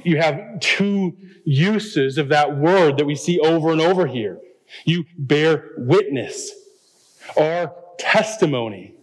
you 0.03 0.17
have 0.17 0.59
two 0.59 1.15
uses 1.45 2.17
of 2.17 2.29
that 2.29 2.57
word 2.57 2.97
that 2.97 3.05
we 3.05 3.15
see 3.15 3.39
over 3.39 3.71
and 3.71 3.79
over 3.79 4.07
here. 4.07 4.39
You 4.85 5.05
bear 5.19 5.69
witness, 5.77 6.51
our 7.37 7.75
testimony. 7.99 8.95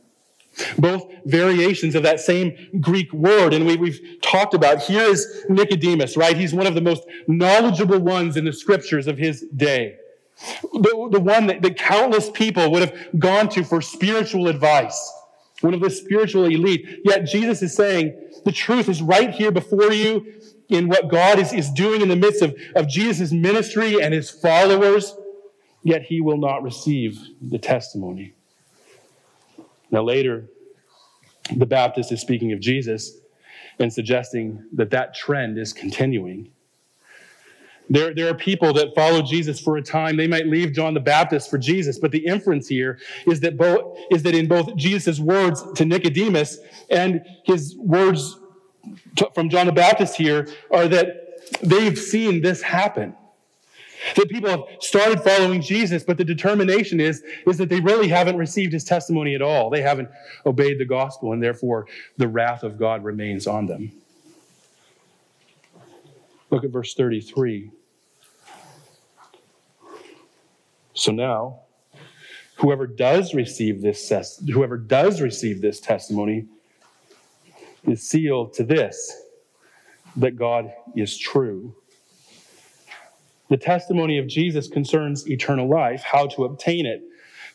Both 0.79 1.05
variations 1.25 1.94
of 1.94 2.03
that 2.03 2.21
same 2.21 2.57
Greek 2.81 3.12
word. 3.12 3.55
And 3.55 3.66
we, 3.66 3.90
have 3.90 4.01
talked 4.23 4.55
about 4.55 4.83
here 4.83 5.03
is 5.03 5.44
Nicodemus, 5.49 6.16
right? 6.16 6.37
He's 6.37 6.55
one 6.55 6.66
of 6.66 6.75
the 6.75 6.81
most 6.81 7.05
knowledgeable 7.27 7.99
ones 7.99 8.37
in 8.37 8.44
the 8.44 8.53
scriptures 8.53 9.07
of 9.07 9.18
his 9.18 9.44
day. 9.57 9.97
The, 10.73 11.09
the 11.12 11.21
one 11.21 11.47
that, 11.47 11.62
that 11.62 11.77
countless 11.77 12.31
people 12.31 12.71
would 12.71 12.83
have 12.83 13.18
gone 13.18 13.49
to 13.51 13.64
for 13.64 13.81
spiritual 13.81 14.49
advice. 14.49 15.12
One 15.61 15.75
of 15.75 15.81
the 15.81 15.90
spiritual 15.90 16.44
elite. 16.44 17.01
Yet 17.05 17.25
Jesus 17.25 17.62
is 17.62 17.75
saying 17.75 18.16
the 18.44 18.53
truth 18.53 18.88
is 18.88 19.03
right 19.03 19.31
here 19.31 19.51
before 19.51 19.92
you 19.92 20.35
in 20.68 20.88
what 20.88 21.09
God 21.09 21.38
is, 21.38 21.53
is 21.53 21.71
doing 21.71 22.03
in 22.03 22.09
the 22.09 22.16
midst 22.16 22.42
of, 22.42 22.55
of 22.77 22.88
Jesus' 22.88 23.33
ministry 23.33 24.01
and 24.01 24.14
his 24.14 24.31
followers. 24.31 25.16
Yet 25.83 26.03
he 26.03 26.21
will 26.21 26.37
not 26.37 26.62
receive 26.62 27.18
the 27.40 27.59
testimony. 27.59 28.35
Now, 29.90 30.03
later, 30.03 30.48
the 31.57 31.66
Baptist 31.66 32.12
is 32.12 32.20
speaking 32.20 32.53
of 32.53 32.61
Jesus 32.61 33.18
and 33.79 33.92
suggesting 33.92 34.64
that 34.72 34.90
that 34.90 35.14
trend 35.14 35.59
is 35.59 35.72
continuing. 35.72 36.51
There, 37.90 38.14
there 38.14 38.29
are 38.29 38.35
people 38.35 38.72
that 38.74 38.94
follow 38.94 39.22
Jesus 39.22 39.59
for 39.59 39.79
a 39.79 39.83
time. 39.83 40.16
They 40.16 40.27
might 40.27 40.46
leave 40.46 40.72
John 40.72 40.92
the 40.92 41.01
Baptist 41.01 41.48
for 41.48 41.57
Jesus, 41.57 41.98
but 41.98 42.11
the 42.11 42.27
inference 42.27 42.68
here 42.68 42.98
is 43.27 43.40
that 43.40 43.57
both 43.57 43.98
is 44.11 44.22
that 44.24 44.35
in 44.35 44.46
both 44.46 44.77
Jesus' 44.77 45.18
words 45.18 45.64
to 45.77 45.85
Nicodemus 45.87 46.59
and 46.90 47.24
his 47.44 47.77
words 47.79 48.38
to, 49.16 49.31
from 49.35 49.48
John 49.48 49.66
the 49.66 49.72
Baptist 49.72 50.16
here 50.16 50.48
are 50.70 50.87
that 50.88 51.07
they've 51.62 51.98
seen 51.98 52.42
this 52.42 52.61
happen. 52.61 53.16
That 54.16 54.28
people 54.28 54.50
have 54.50 54.62
started 54.80 55.20
following 55.20 55.61
Jesus, 55.61 56.04
but 56.04 56.18
the 56.18 56.24
determination 56.24 57.00
is, 57.00 57.22
is 57.46 57.58
that 57.58 57.68
they 57.68 57.80
really 57.80 58.08
haven't 58.08 58.37
received 58.37 58.72
his 58.72 58.84
testimony 58.84 59.34
at 59.34 59.42
all. 59.42 59.70
They 59.70 59.82
haven't 59.82 60.08
obeyed 60.46 60.78
the 60.78 60.84
gospel, 60.84 61.32
and 61.32 61.42
therefore 61.42 61.87
the 62.16 62.28
wrath 62.28 62.62
of 62.62 62.78
God 62.78 63.04
remains 63.04 63.46
on 63.46 63.66
them. 63.66 63.92
Look 66.50 66.64
at 66.64 66.70
verse 66.70 66.94
33. 66.94 67.70
So 70.94 71.12
now, 71.12 71.61
whoever 72.56 72.87
does 72.87 73.34
receive 73.34 73.82
this 73.82 74.40
whoever 74.52 74.76
does 74.76 75.20
receive 75.20 75.61
this 75.61 75.80
testimony 75.80 76.46
is 77.84 78.06
sealed 78.06 78.52
to 78.54 78.64
this 78.64 79.22
that 80.16 80.37
God 80.37 80.72
is 80.96 81.16
true. 81.16 81.74
The 83.48 83.56
testimony 83.56 84.18
of 84.18 84.26
Jesus 84.26 84.68
concerns 84.68 85.28
eternal 85.28 85.68
life, 85.68 86.02
how 86.02 86.26
to 86.28 86.44
obtain 86.44 86.87
it. 86.87 87.02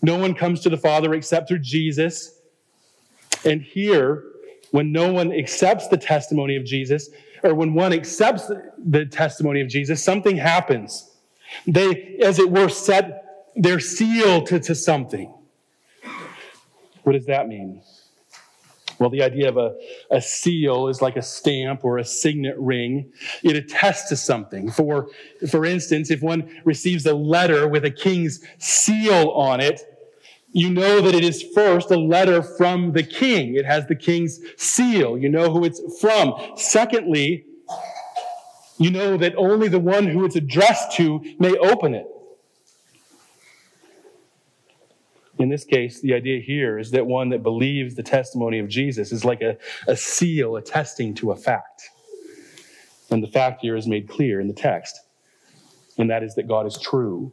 No 0.02 0.18
one 0.18 0.34
comes 0.34 0.60
to 0.62 0.70
the 0.70 0.78
Father 0.78 1.14
except 1.14 1.48
through 1.48 1.60
Jesus. 1.60 2.40
And 3.46 3.62
here, 3.62 4.24
when 4.72 4.92
no 4.92 5.14
one 5.14 5.32
accepts 5.32 5.88
the 5.88 5.98
testimony 5.98 6.56
of 6.56 6.66
Jesus, 6.66 7.10
or 7.44 7.54
when 7.54 7.74
one 7.74 7.94
accepts 7.94 8.52
the 8.84 9.06
testimony 9.06 9.62
of 9.62 9.68
Jesus, 9.68 10.04
something 10.04 10.38
happens. 10.38 11.12
They, 11.68 12.18
as 12.24 12.40
it 12.40 12.50
were, 12.50 12.70
set 12.70 13.52
their 13.56 13.80
seal 13.80 14.44
to, 14.46 14.60
to 14.60 14.74
something. 14.74 15.34
What 17.04 17.14
does 17.14 17.26
that 17.28 17.48
mean? 17.48 17.84
Well, 19.04 19.10
the 19.10 19.22
idea 19.22 19.50
of 19.50 19.58
a, 19.58 19.76
a 20.12 20.22
seal 20.22 20.88
is 20.88 21.02
like 21.02 21.18
a 21.18 21.22
stamp 21.22 21.84
or 21.84 21.98
a 21.98 22.06
signet 22.06 22.56
ring. 22.58 23.12
It 23.44 23.58
attests 23.58 24.08
to 24.08 24.16
something. 24.16 24.72
For, 24.72 25.10
for 25.52 25.66
instance, 25.66 26.10
if 26.10 26.22
one 26.22 26.50
receives 26.64 27.06
a 27.06 27.14
letter 27.14 27.68
with 27.68 27.84
a 27.84 27.92
king's 27.92 28.40
seal 28.60 29.32
on 29.32 29.60
it, 29.60 29.82
you 30.54 30.70
know 30.70 31.02
that 31.02 31.14
it 31.14 31.22
is 31.26 31.44
first 31.54 31.92
a 31.92 31.98
letter 31.98 32.42
from 32.42 32.94
the 32.94 33.04
king. 33.04 33.56
It 33.56 33.66
has 33.66 33.88
the 33.88 33.96
king's 33.96 34.40
seal. 34.56 35.18
You 35.18 35.28
know 35.28 35.52
who 35.52 35.66
it's 35.66 35.82
from. 36.00 36.36
Secondly, 36.56 37.44
you 38.78 38.90
know 38.90 39.18
that 39.18 39.36
only 39.36 39.68
the 39.68 39.80
one 39.80 40.08
who 40.08 40.24
it's 40.24 40.38
addressed 40.38 40.94
to 40.94 41.20
may 41.40 41.58
open 41.58 41.94
it. 41.94 42.08
In 45.40 45.50
this 45.50 45.64
case, 45.64 46.00
the 46.02 46.14
idea 46.14 46.40
here 46.40 46.78
is 46.78 46.92
that 46.92 47.06
one 47.06 47.30
that 47.30 47.42
believes 47.42 47.96
the 47.96 48.04
testimony 48.04 48.60
of 48.60 48.68
Jesus 48.68 49.12
is 49.12 49.26
like 49.26 49.42
a, 49.42 49.58
a 49.88 49.96
seal 49.96 50.58
attesting 50.58 51.16
to 51.16 51.32
a 51.32 51.36
fact. 51.36 51.90
And 53.10 53.24
the 53.24 53.28
fact 53.28 53.62
here 53.62 53.76
is 53.76 53.88
made 53.88 54.08
clear 54.08 54.40
in 54.40 54.48
the 54.48 54.54
text, 54.54 55.00
and 55.98 56.10
that 56.10 56.24
is 56.24 56.36
that 56.36 56.48
God 56.48 56.66
is 56.66 56.80
true. 56.80 57.32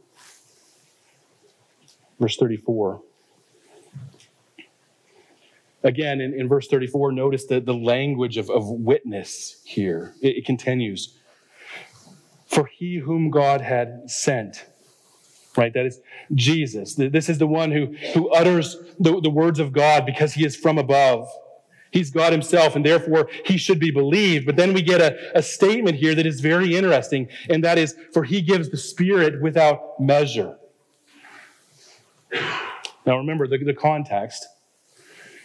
Verse 2.19 2.37
34. 2.37 3.01
Again, 5.83 6.21
in, 6.21 6.33
in 6.39 6.47
verse 6.47 6.67
34, 6.67 7.11
notice 7.11 7.45
the, 7.45 7.59
the 7.59 7.73
language 7.73 8.37
of, 8.37 8.49
of 8.51 8.69
witness 8.69 9.61
here. 9.65 10.13
It, 10.21 10.37
it 10.37 10.45
continues. 10.45 11.17
For 12.45 12.65
he 12.65 12.97
whom 12.97 13.31
God 13.31 13.61
had 13.61 14.09
sent 14.09 14.65
right? 15.57 15.73
That 15.73 15.85
is 15.85 15.99
Jesus. 16.33 16.95
This 16.95 17.29
is 17.29 17.37
the 17.37 17.47
one 17.47 17.71
who, 17.71 17.87
who 18.13 18.29
utters 18.31 18.77
the, 18.99 19.19
the 19.21 19.29
words 19.29 19.59
of 19.59 19.73
God 19.73 20.05
because 20.05 20.33
he 20.33 20.45
is 20.45 20.55
from 20.55 20.77
above. 20.77 21.29
He's 21.91 22.09
God 22.09 22.31
himself, 22.31 22.77
and 22.77 22.85
therefore 22.85 23.29
he 23.43 23.57
should 23.57 23.79
be 23.79 23.91
believed. 23.91 24.45
But 24.45 24.55
then 24.55 24.73
we 24.73 24.81
get 24.81 25.01
a, 25.01 25.37
a 25.37 25.43
statement 25.43 25.97
here 25.97 26.15
that 26.15 26.25
is 26.25 26.39
very 26.39 26.75
interesting, 26.75 27.27
and 27.49 27.63
that 27.65 27.77
is, 27.77 27.95
for 28.13 28.23
he 28.23 28.41
gives 28.41 28.69
the 28.69 28.77
Spirit 28.77 29.41
without 29.41 29.99
measure. 29.99 30.57
Now 33.05 33.17
remember 33.17 33.45
the, 33.47 33.57
the 33.57 33.73
context 33.73 34.47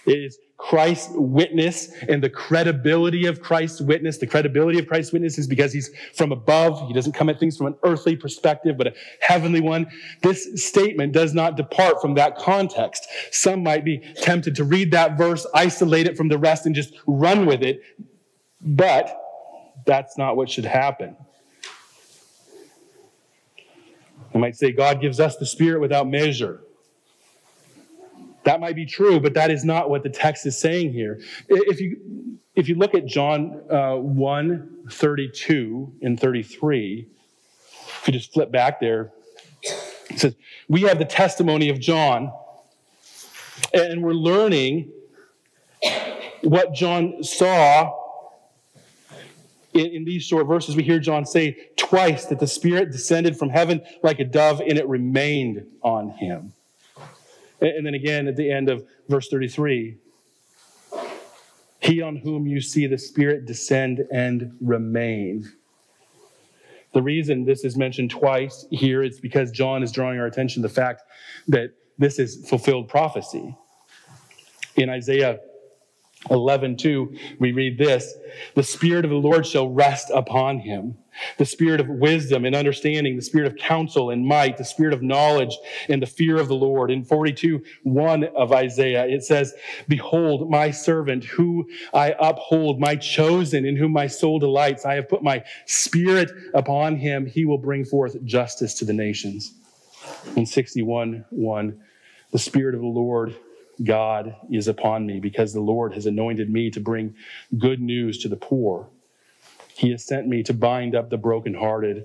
is 0.06 0.38
Christ's 0.58 1.10
witness 1.14 1.92
and 2.08 2.22
the 2.22 2.30
credibility 2.30 3.26
of 3.26 3.42
Christ's 3.42 3.82
witness. 3.82 4.18
The 4.18 4.26
credibility 4.26 4.78
of 4.78 4.86
Christ's 4.86 5.12
witness 5.12 5.38
is 5.38 5.46
because 5.46 5.72
he's 5.72 5.90
from 6.14 6.32
above. 6.32 6.86
He 6.88 6.94
doesn't 6.94 7.12
come 7.12 7.28
at 7.28 7.38
things 7.38 7.56
from 7.56 7.66
an 7.66 7.76
earthly 7.82 8.16
perspective, 8.16 8.78
but 8.78 8.86
a 8.86 8.94
heavenly 9.20 9.60
one. 9.60 9.86
This 10.22 10.64
statement 10.64 11.12
does 11.12 11.34
not 11.34 11.56
depart 11.56 12.00
from 12.00 12.14
that 12.14 12.38
context. 12.38 13.06
Some 13.30 13.62
might 13.62 13.84
be 13.84 13.98
tempted 14.16 14.56
to 14.56 14.64
read 14.64 14.92
that 14.92 15.18
verse, 15.18 15.46
isolate 15.54 16.06
it 16.06 16.16
from 16.16 16.28
the 16.28 16.38
rest, 16.38 16.64
and 16.64 16.74
just 16.74 16.94
run 17.06 17.44
with 17.44 17.62
it. 17.62 17.82
But 18.60 19.14
that's 19.84 20.16
not 20.16 20.36
what 20.36 20.48
should 20.48 20.64
happen. 20.64 21.16
I 24.34 24.38
might 24.38 24.56
say 24.56 24.72
God 24.72 25.00
gives 25.00 25.20
us 25.20 25.36
the 25.36 25.46
Spirit 25.46 25.80
without 25.80 26.08
measure. 26.08 26.60
That 28.46 28.60
might 28.60 28.76
be 28.76 28.86
true, 28.86 29.18
but 29.18 29.34
that 29.34 29.50
is 29.50 29.64
not 29.64 29.90
what 29.90 30.04
the 30.04 30.08
text 30.08 30.46
is 30.46 30.56
saying 30.56 30.92
here. 30.92 31.20
If 31.48 31.80
you, 31.80 32.38
if 32.54 32.68
you 32.68 32.76
look 32.76 32.94
at 32.94 33.04
John 33.04 33.60
uh, 33.68 33.96
1 33.96 34.84
32 34.88 35.92
and 36.00 36.18
33, 36.18 37.08
if 37.72 38.02
you 38.06 38.12
just 38.12 38.32
flip 38.32 38.52
back 38.52 38.78
there, 38.78 39.10
it 39.62 40.20
says, 40.20 40.36
We 40.68 40.82
have 40.82 41.00
the 41.00 41.04
testimony 41.04 41.70
of 41.70 41.80
John, 41.80 42.32
and 43.74 44.00
we're 44.00 44.12
learning 44.12 44.92
what 46.42 46.72
John 46.72 47.24
saw 47.24 47.98
in, 49.74 49.86
in, 49.86 50.04
these 50.04 50.22
short 50.22 50.46
verses, 50.46 50.76
we 50.76 50.84
hear 50.84 51.00
John 51.00 51.26
say 51.26 51.68
twice 51.76 52.26
that 52.26 52.38
the 52.38 52.46
Spirit 52.46 52.92
descended 52.92 53.36
from 53.36 53.50
heaven 53.50 53.82
like 54.04 54.20
a 54.20 54.24
dove 54.24 54.60
and 54.60 54.78
it 54.78 54.88
remained 54.88 55.66
on 55.82 56.10
him. 56.10 56.52
And 57.60 57.86
then 57.86 57.94
again 57.94 58.28
at 58.28 58.36
the 58.36 58.50
end 58.50 58.68
of 58.68 58.86
verse 59.08 59.28
33 59.28 59.96
He 61.80 62.02
on 62.02 62.16
whom 62.16 62.46
you 62.46 62.60
see 62.60 62.86
the 62.86 62.98
Spirit 62.98 63.46
descend 63.46 64.06
and 64.12 64.56
remain. 64.60 65.50
The 66.92 67.02
reason 67.02 67.44
this 67.44 67.64
is 67.64 67.76
mentioned 67.76 68.10
twice 68.10 68.66
here 68.70 69.02
is 69.02 69.20
because 69.20 69.50
John 69.50 69.82
is 69.82 69.92
drawing 69.92 70.18
our 70.18 70.26
attention 70.26 70.62
to 70.62 70.68
the 70.68 70.74
fact 70.74 71.02
that 71.48 71.70
this 71.98 72.18
is 72.18 72.48
fulfilled 72.48 72.88
prophecy. 72.88 73.54
In 74.76 74.88
Isaiah 74.90 75.40
11, 76.30 76.76
2, 76.76 77.16
we 77.38 77.52
read 77.52 77.78
this 77.78 78.14
The 78.54 78.62
Spirit 78.62 79.04
of 79.04 79.10
the 79.10 79.16
Lord 79.16 79.46
shall 79.46 79.68
rest 79.68 80.10
upon 80.10 80.58
him. 80.58 80.96
The 81.38 81.46
spirit 81.46 81.80
of 81.80 81.88
wisdom 81.88 82.44
and 82.44 82.54
understanding, 82.54 83.16
the 83.16 83.22
spirit 83.22 83.46
of 83.46 83.56
counsel 83.56 84.10
and 84.10 84.26
might, 84.26 84.58
the 84.58 84.64
spirit 84.64 84.92
of 84.92 85.02
knowledge 85.02 85.56
and 85.88 86.02
the 86.02 86.06
fear 86.06 86.36
of 86.36 86.48
the 86.48 86.54
Lord. 86.54 86.90
In 86.90 87.04
42, 87.04 87.62
1 87.84 88.24
of 88.36 88.52
Isaiah, 88.52 89.06
it 89.06 89.24
says, 89.24 89.54
Behold, 89.88 90.50
my 90.50 90.70
servant, 90.70 91.24
who 91.24 91.66
I 91.94 92.14
uphold, 92.20 92.78
my 92.78 92.96
chosen, 92.96 93.64
in 93.64 93.76
whom 93.76 93.92
my 93.92 94.06
soul 94.06 94.38
delights. 94.38 94.84
I 94.84 94.94
have 94.94 95.08
put 95.08 95.22
my 95.22 95.42
spirit 95.64 96.30
upon 96.52 96.96
him. 96.96 97.24
He 97.24 97.46
will 97.46 97.58
bring 97.58 97.86
forth 97.86 98.22
justice 98.24 98.74
to 98.74 98.84
the 98.84 98.92
nations. 98.92 99.54
In 100.36 100.44
61, 100.44 101.24
1, 101.30 101.80
the 102.30 102.38
spirit 102.38 102.74
of 102.74 102.82
the 102.82 102.86
Lord 102.86 103.34
God 103.84 104.36
is 104.50 104.68
upon 104.68 105.06
me 105.06 105.20
because 105.20 105.52
the 105.52 105.60
Lord 105.60 105.94
has 105.94 106.06
anointed 106.06 106.50
me 106.50 106.70
to 106.70 106.80
bring 106.80 107.14
good 107.58 107.80
news 107.80 108.18
to 108.18 108.28
the 108.28 108.36
poor. 108.36 108.88
He 109.74 109.90
has 109.90 110.04
sent 110.04 110.26
me 110.26 110.42
to 110.44 110.54
bind 110.54 110.94
up 110.94 111.10
the 111.10 111.18
brokenhearted, 111.18 112.04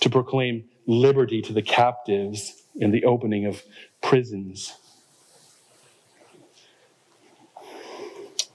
to 0.00 0.10
proclaim 0.10 0.64
liberty 0.86 1.42
to 1.42 1.52
the 1.52 1.62
captives 1.62 2.62
and 2.80 2.92
the 2.92 3.04
opening 3.04 3.46
of 3.46 3.62
prisons. 4.00 4.74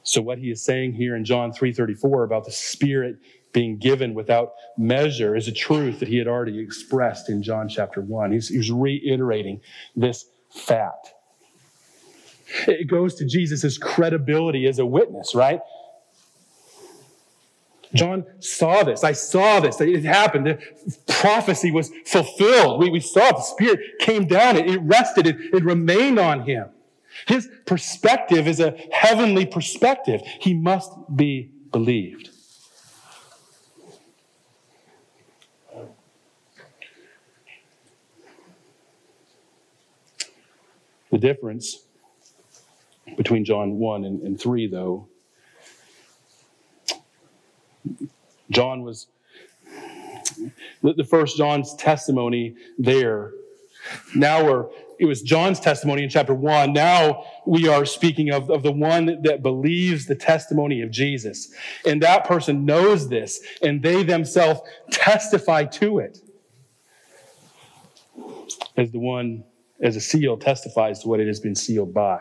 So 0.04 0.22
what 0.22 0.40
he 0.40 0.50
is 0.50 0.64
saying 0.64 0.94
here 0.94 1.16
in 1.16 1.26
John 1.26 1.52
3:34 1.52 2.24
about 2.24 2.46
the 2.46 2.52
spirit 2.52 3.18
being 3.52 3.78
given 3.78 4.14
without 4.14 4.54
measure 4.78 5.36
is 5.36 5.48
a 5.48 5.52
truth 5.52 6.00
that 6.00 6.08
he 6.08 6.18
had 6.18 6.28
already 6.28 6.60
expressed 6.60 7.30
in 7.30 7.44
John 7.44 7.68
chapter 7.68 8.02
1. 8.02 8.32
He's, 8.32 8.48
he's 8.50 8.72
reiterating 8.72 9.62
this 9.96 10.26
fact. 10.50 11.14
It 12.68 12.88
goes 12.88 13.16
to 13.16 13.26
Jesus' 13.26 13.78
credibility 13.78 14.68
as 14.68 14.80
a 14.80 14.86
witness, 14.86 15.36
right? 15.36 15.60
John 17.94 18.26
saw 18.40 18.84
this. 18.84 19.04
I 19.04 19.14
saw 19.14 19.60
this. 19.60 19.80
It 19.80 20.04
happened. 20.04 20.46
The 20.46 20.60
prophecy 21.08 21.72
was 21.72 21.90
fulfilled. 22.06 22.80
We, 22.80 22.90
we 22.90 23.00
saw 23.00 23.30
it. 23.30 23.36
The 23.38 23.42
Spirit 23.42 23.80
came 24.00 24.28
down. 24.28 24.58
It, 24.58 24.70
it 24.70 24.82
rested. 24.82 25.28
It, 25.28 25.38
it 25.54 25.64
remained 25.64 26.20
on 26.20 26.42
him. 26.42 26.70
His 27.28 27.50
perspective 27.66 28.48
is 28.48 28.60
a 28.60 28.78
heavenly 28.92 29.46
perspective. 29.46 30.22
He 30.40 30.54
must 30.54 30.92
be 31.16 31.52
believed. 31.72 32.30
The 41.10 41.18
difference 41.18 41.87
between 43.16 43.46
John 43.46 43.78
1 43.78 44.06
and, 44.06 44.22
and 44.22 44.40
3, 44.40 44.68
though. 44.68 45.08
John 48.50 48.84
was, 48.84 49.08
the, 50.82 51.04
first 51.04 51.38
John's 51.38 51.76
testimony 51.76 52.56
there. 52.78 53.32
Now 54.16 54.44
we're, 54.44 54.66
it 55.00 55.06
was 55.06 55.22
John's 55.22 55.60
testimony 55.60 56.04
in 56.04 56.10
chapter 56.10 56.34
one. 56.34 56.74
Now 56.74 57.26
we 57.46 57.68
are 57.68 57.86
speaking 57.86 58.32
of, 58.32 58.50
of 58.50 58.64
the 58.64 58.72
one 58.72 59.22
that 59.24 59.44
believes 59.44 60.06
the 60.06 60.16
testimony 60.16 60.82
of 60.82 60.92
Jesus. 60.92 61.54
And 61.86 62.02
that 62.02 62.26
person 62.26 62.66
knows 62.66 63.10
this, 63.10 63.42
and 63.62 63.82
they 63.82 64.04
themselves 64.04 64.62
testify 64.92 65.66
to 65.66 66.00
it. 66.00 66.20
As 68.76 68.92
the 68.92 69.00
one, 69.00 69.44
as 69.82 69.96
a 69.96 70.02
seal 70.02 70.38
testifies 70.38 71.02
to 71.02 71.08
what 71.08 71.20
it 71.20 71.28
has 71.28 71.40
been 71.40 71.56
sealed 71.56 71.94
by. 71.94 72.20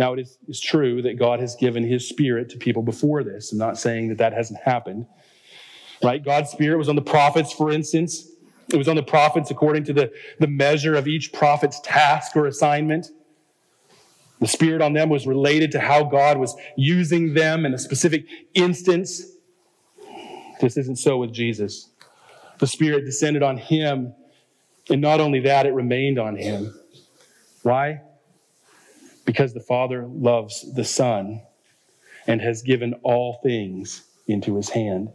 Now, 0.00 0.14
it 0.14 0.26
is 0.48 0.60
true 0.60 1.02
that 1.02 1.18
God 1.18 1.40
has 1.40 1.54
given 1.56 1.84
his 1.84 2.08
spirit 2.08 2.48
to 2.48 2.56
people 2.56 2.82
before 2.82 3.22
this. 3.22 3.52
I'm 3.52 3.58
not 3.58 3.76
saying 3.76 4.08
that 4.08 4.16
that 4.16 4.32
hasn't 4.32 4.58
happened. 4.60 5.06
Right? 6.02 6.24
God's 6.24 6.48
spirit 6.48 6.78
was 6.78 6.88
on 6.88 6.96
the 6.96 7.02
prophets, 7.02 7.52
for 7.52 7.70
instance. 7.70 8.26
It 8.72 8.78
was 8.78 8.88
on 8.88 8.96
the 8.96 9.02
prophets 9.02 9.50
according 9.50 9.84
to 9.84 9.92
the, 9.92 10.10
the 10.38 10.46
measure 10.46 10.94
of 10.94 11.06
each 11.06 11.34
prophet's 11.34 11.80
task 11.80 12.34
or 12.34 12.46
assignment. 12.46 13.08
The 14.40 14.46
spirit 14.46 14.80
on 14.80 14.94
them 14.94 15.10
was 15.10 15.26
related 15.26 15.70
to 15.72 15.80
how 15.80 16.04
God 16.04 16.38
was 16.38 16.56
using 16.78 17.34
them 17.34 17.66
in 17.66 17.74
a 17.74 17.78
specific 17.78 18.24
instance. 18.54 19.22
This 20.62 20.78
isn't 20.78 20.96
so 20.96 21.18
with 21.18 21.34
Jesus. 21.34 21.90
The 22.58 22.66
spirit 22.66 23.04
descended 23.04 23.42
on 23.42 23.58
him, 23.58 24.14
and 24.88 25.02
not 25.02 25.20
only 25.20 25.40
that, 25.40 25.66
it 25.66 25.74
remained 25.74 26.18
on 26.18 26.36
him. 26.36 26.74
Why? 27.64 28.00
Because 29.24 29.52
the 29.52 29.60
Father 29.60 30.06
loves 30.06 30.72
the 30.74 30.84
Son 30.84 31.42
and 32.26 32.40
has 32.40 32.62
given 32.62 32.94
all 33.02 33.40
things 33.42 34.02
into 34.26 34.56
his 34.56 34.70
hand. 34.70 35.10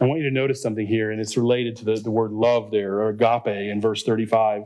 I 0.00 0.04
want 0.06 0.20
you 0.20 0.28
to 0.28 0.34
notice 0.34 0.60
something 0.60 0.86
here, 0.86 1.10
and 1.10 1.20
it's 1.20 1.36
related 1.36 1.76
to 1.76 1.84
the, 1.84 1.94
the 1.94 2.10
word 2.10 2.32
love 2.32 2.70
there, 2.70 2.94
or 2.94 3.10
agape, 3.10 3.46
in 3.46 3.80
verse 3.80 4.02
35. 4.02 4.64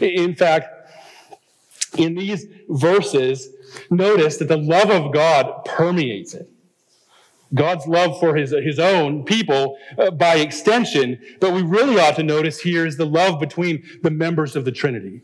In 0.00 0.34
fact, 0.36 0.90
in 1.96 2.14
these 2.14 2.46
verses, 2.68 3.48
notice 3.90 4.36
that 4.36 4.48
the 4.48 4.56
love 4.56 4.90
of 4.90 5.12
God 5.12 5.64
permeates 5.64 6.34
it. 6.34 6.48
God's 7.52 7.86
love 7.86 8.20
for 8.20 8.36
his, 8.36 8.50
his 8.50 8.78
own 8.78 9.24
people 9.24 9.76
uh, 9.98 10.12
by 10.12 10.36
extension, 10.36 11.20
but 11.40 11.52
we 11.52 11.62
really 11.62 11.98
ought 11.98 12.14
to 12.16 12.22
notice 12.22 12.60
here 12.60 12.86
is 12.86 12.96
the 12.96 13.06
love 13.06 13.40
between 13.40 13.82
the 14.02 14.10
members 14.10 14.54
of 14.54 14.64
the 14.64 14.70
Trinity. 14.70 15.22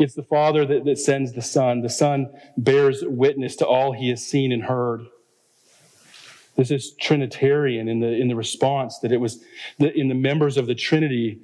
It's 0.00 0.14
the 0.14 0.22
Father 0.22 0.64
that, 0.64 0.86
that 0.86 0.98
sends 0.98 1.34
the 1.34 1.42
Son. 1.42 1.82
The 1.82 1.90
Son 1.90 2.32
bears 2.56 3.04
witness 3.06 3.54
to 3.56 3.66
all 3.66 3.92
he 3.92 4.08
has 4.08 4.26
seen 4.26 4.50
and 4.50 4.62
heard. 4.62 5.02
This 6.56 6.70
is 6.70 6.94
Trinitarian 6.94 7.86
in 7.86 8.00
the, 8.00 8.08
in 8.08 8.28
the 8.28 8.34
response 8.34 8.98
that 9.00 9.12
it 9.12 9.18
was 9.18 9.44
the, 9.78 9.92
in 9.92 10.08
the 10.08 10.14
members 10.14 10.56
of 10.56 10.66
the 10.66 10.74
Trinity 10.74 11.40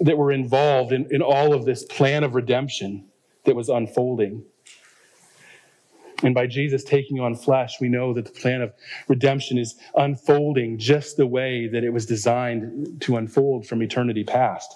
that 0.00 0.18
were 0.18 0.32
involved 0.32 0.92
in, 0.92 1.06
in 1.12 1.22
all 1.22 1.54
of 1.54 1.64
this 1.64 1.84
plan 1.84 2.24
of 2.24 2.34
redemption 2.34 3.06
that 3.44 3.54
was 3.54 3.68
unfolding. 3.68 4.44
And 6.24 6.34
by 6.34 6.48
Jesus 6.48 6.82
taking 6.82 7.20
on 7.20 7.36
flesh, 7.36 7.80
we 7.80 7.88
know 7.88 8.12
that 8.14 8.24
the 8.24 8.32
plan 8.32 8.60
of 8.60 8.72
redemption 9.06 9.56
is 9.56 9.76
unfolding 9.94 10.78
just 10.78 11.16
the 11.16 11.28
way 11.28 11.68
that 11.68 11.84
it 11.84 11.90
was 11.90 12.06
designed 12.06 13.02
to 13.02 13.18
unfold 13.18 13.68
from 13.68 13.82
eternity 13.82 14.24
past. 14.24 14.74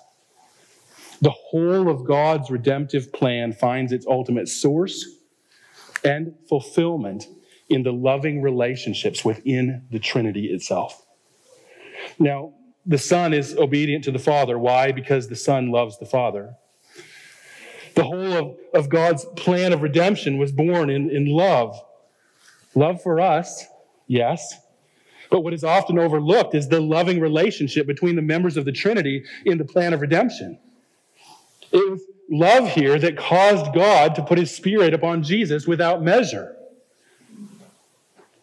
The 1.20 1.30
whole 1.30 1.88
of 1.88 2.04
God's 2.04 2.50
redemptive 2.50 3.12
plan 3.12 3.52
finds 3.52 3.92
its 3.92 4.06
ultimate 4.06 4.48
source 4.48 5.06
and 6.04 6.34
fulfillment 6.48 7.26
in 7.68 7.82
the 7.82 7.92
loving 7.92 8.42
relationships 8.42 9.24
within 9.24 9.86
the 9.90 9.98
Trinity 9.98 10.46
itself. 10.46 11.06
Now, 12.18 12.52
the 12.86 12.98
Son 12.98 13.32
is 13.32 13.56
obedient 13.56 14.04
to 14.04 14.10
the 14.10 14.18
Father. 14.18 14.58
Why? 14.58 14.92
Because 14.92 15.28
the 15.28 15.36
Son 15.36 15.70
loves 15.70 15.98
the 15.98 16.06
Father. 16.06 16.54
The 17.94 18.04
whole 18.04 18.32
of, 18.32 18.56
of 18.74 18.88
God's 18.88 19.24
plan 19.36 19.72
of 19.72 19.82
redemption 19.82 20.36
was 20.36 20.52
born 20.52 20.90
in, 20.90 21.10
in 21.10 21.26
love. 21.26 21.80
Love 22.74 23.00
for 23.02 23.20
us, 23.20 23.64
yes. 24.06 24.54
But 25.30 25.40
what 25.40 25.54
is 25.54 25.64
often 25.64 25.98
overlooked 25.98 26.54
is 26.54 26.68
the 26.68 26.80
loving 26.80 27.20
relationship 27.20 27.86
between 27.86 28.16
the 28.16 28.22
members 28.22 28.56
of 28.56 28.64
the 28.64 28.72
Trinity 28.72 29.24
in 29.44 29.58
the 29.58 29.64
plan 29.64 29.92
of 29.92 30.00
redemption. 30.00 30.58
It 31.74 31.90
was 31.90 32.02
love 32.30 32.68
here 32.68 32.98
that 33.00 33.16
caused 33.16 33.74
God 33.74 34.14
to 34.14 34.22
put 34.22 34.38
his 34.38 34.54
spirit 34.54 34.94
upon 34.94 35.24
Jesus 35.24 35.66
without 35.66 36.02
measure. 36.02 36.56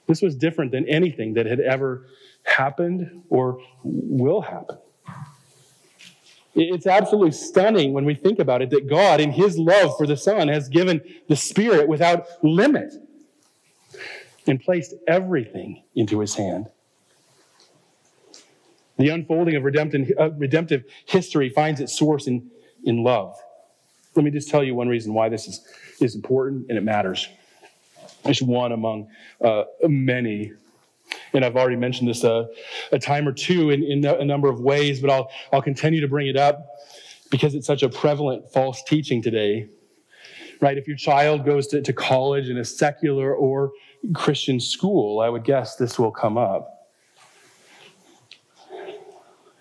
This 0.06 0.22
was 0.22 0.36
different 0.36 0.74
than 0.74 0.86
anything 0.90 1.36
that 1.36 1.46
had 1.46 1.62
ever 1.62 2.08
happened 2.44 3.24
or 3.30 3.62
will 3.84 4.42
happen. 4.42 4.78
It's 6.54 6.86
absolutely 6.86 7.32
stunning 7.32 7.94
when 7.94 8.04
we 8.04 8.16
think 8.16 8.40
about 8.40 8.62
it 8.62 8.70
that 8.72 8.90
God, 8.90 9.22
in 9.22 9.32
his 9.32 9.58
love 9.58 9.96
for 9.98 10.06
the 10.06 10.18
Son, 10.18 10.50
has 10.50 10.68
given 10.68 11.02
the 11.30 11.38
Spirit 11.38 11.88
without 11.88 12.28
limit 12.44 12.94
and 14.46 14.60
placed 14.60 14.94
everything 15.08 15.84
into 15.96 16.20
his 16.20 16.36
hand. 16.36 16.68
The 18.98 19.08
unfolding 19.08 19.56
of 19.56 19.64
redemptive, 19.64 20.12
uh, 20.20 20.32
redemptive 20.32 20.84
history 21.06 21.48
finds 21.48 21.80
its 21.80 21.98
source 21.98 22.28
in 22.28 22.52
in 22.86 23.04
love. 23.04 23.36
Let 24.16 24.26
me 24.26 24.32
just 24.32 24.50
tell 24.50 24.64
you 24.64 24.76
one 24.76 24.88
reason 24.88 25.14
why 25.14 25.30
this 25.30 25.48
is, 25.48 25.66
is 26.02 26.16
important 26.16 26.66
and 26.70 26.78
it 26.78 26.82
matters. 26.82 27.30
It's 28.26 28.42
one 28.42 28.72
among 28.72 29.10
uh, 29.44 29.64
many. 29.84 30.54
And 31.34 31.46
I've 31.46 31.56
already 31.56 31.78
mentioned 31.78 32.10
this 32.10 32.24
a, 32.24 32.48
a 32.92 33.00
time 33.00 33.28
or 33.28 33.32
two 33.32 33.70
in, 33.70 33.84
in 33.84 34.06
a 34.06 34.26
number 34.26 34.50
of 34.50 34.60
ways, 34.60 35.00
but 35.00 35.10
I'll, 35.10 35.30
I'll 35.52 35.62
continue 35.62 36.02
to 36.02 36.08
bring 36.08 36.28
it 36.28 36.38
up 36.38 36.66
because 37.30 37.56
it's 37.56 37.68
such 37.68 37.84
a 37.84 37.90
prevalent 37.90 38.52
false 38.52 38.84
teaching 38.84 39.22
today. 39.22 39.70
Right? 40.60 40.78
If 40.78 40.88
your 40.88 40.98
child 40.98 41.46
goes 41.46 41.68
to, 41.68 41.82
to 41.82 41.94
college 41.94 42.50
in 42.50 42.58
a 42.58 42.66
secular 42.66 43.34
or 43.34 43.72
Christian 44.14 44.60
school, 44.60 45.20
I 45.20 45.30
would 45.30 45.44
guess 45.44 45.76
this 45.76 45.98
will 45.98 46.12
come 46.12 46.38
up. 46.38 46.90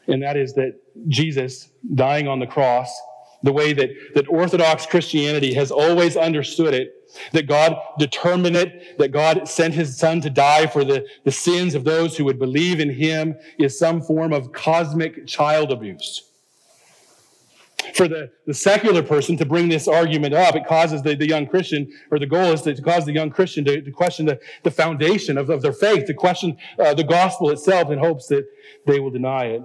And 0.07 0.23
that 0.23 0.37
is 0.37 0.55
that 0.55 0.75
Jesus 1.09 1.71
dying 1.95 2.27
on 2.27 2.41
the 2.41 2.47
cross 2.47 2.93
the 3.43 3.53
way 3.53 3.73
that, 3.73 3.91
that 4.15 4.29
Orthodox 4.29 4.87
Christianity 4.87 5.55
has 5.55 5.71
always 5.71 6.17
understood 6.17 6.75
it, 6.75 6.95
that 7.33 7.47
God 7.47 7.77
determined 7.99 8.57
it, 8.57 8.99
that 8.99 9.13
God 9.13 9.49
sent 9.49 9.75
his 9.75 9.97
son 9.97 10.21
to 10.21 10.31
die 10.31 10.67
for 10.67 10.85
the, 10.85 11.07
the 11.25 11.33
sins 11.33 11.75
of 11.75 11.85
those 11.85 12.17
who 12.17 12.25
would 12.25 12.39
believe 12.39 12.81
in 12.81 12.91
him 12.91 13.35
is 13.59 13.79
some 13.79 14.03
form 14.03 14.33
of 14.33 14.53
cosmic 14.53 15.27
child 15.27 15.73
abuse. 15.73 16.27
For 17.95 18.07
the, 18.07 18.31
the 18.47 18.55
secular 18.55 19.03
person 19.03 19.37
to 19.39 19.47
bring 19.47 19.69
this 19.69 19.89
argument 19.89 20.35
up, 20.35 20.55
it 20.55 20.67
causes 20.67 21.03
the, 21.03 21.17
the 21.17 21.27
young 21.27 21.47
Christian, 21.47 21.91
or 22.11 22.19
the 22.19 22.27
goal 22.27 22.53
is 22.53 22.63
to, 22.63 22.81
cause 22.81 23.07
the 23.07 23.13
young 23.13 23.31
Christian 23.31 23.65
to, 23.65 23.81
to 23.81 23.91
question 23.91 24.27
the, 24.27 24.39
the 24.63 24.71
foundation 24.71 25.39
of, 25.39 25.49
of 25.49 25.63
their 25.63 25.73
faith, 25.73 26.05
to 26.07 26.15
question 26.15 26.57
uh, 26.79 26.95
the 26.95 27.05
gospel 27.05 27.51
itself 27.51 27.91
in 27.91 27.99
hopes 27.99 28.27
that 28.27 28.47
they 28.87 29.01
will 29.01 29.11
deny 29.11 29.47
it. 29.47 29.63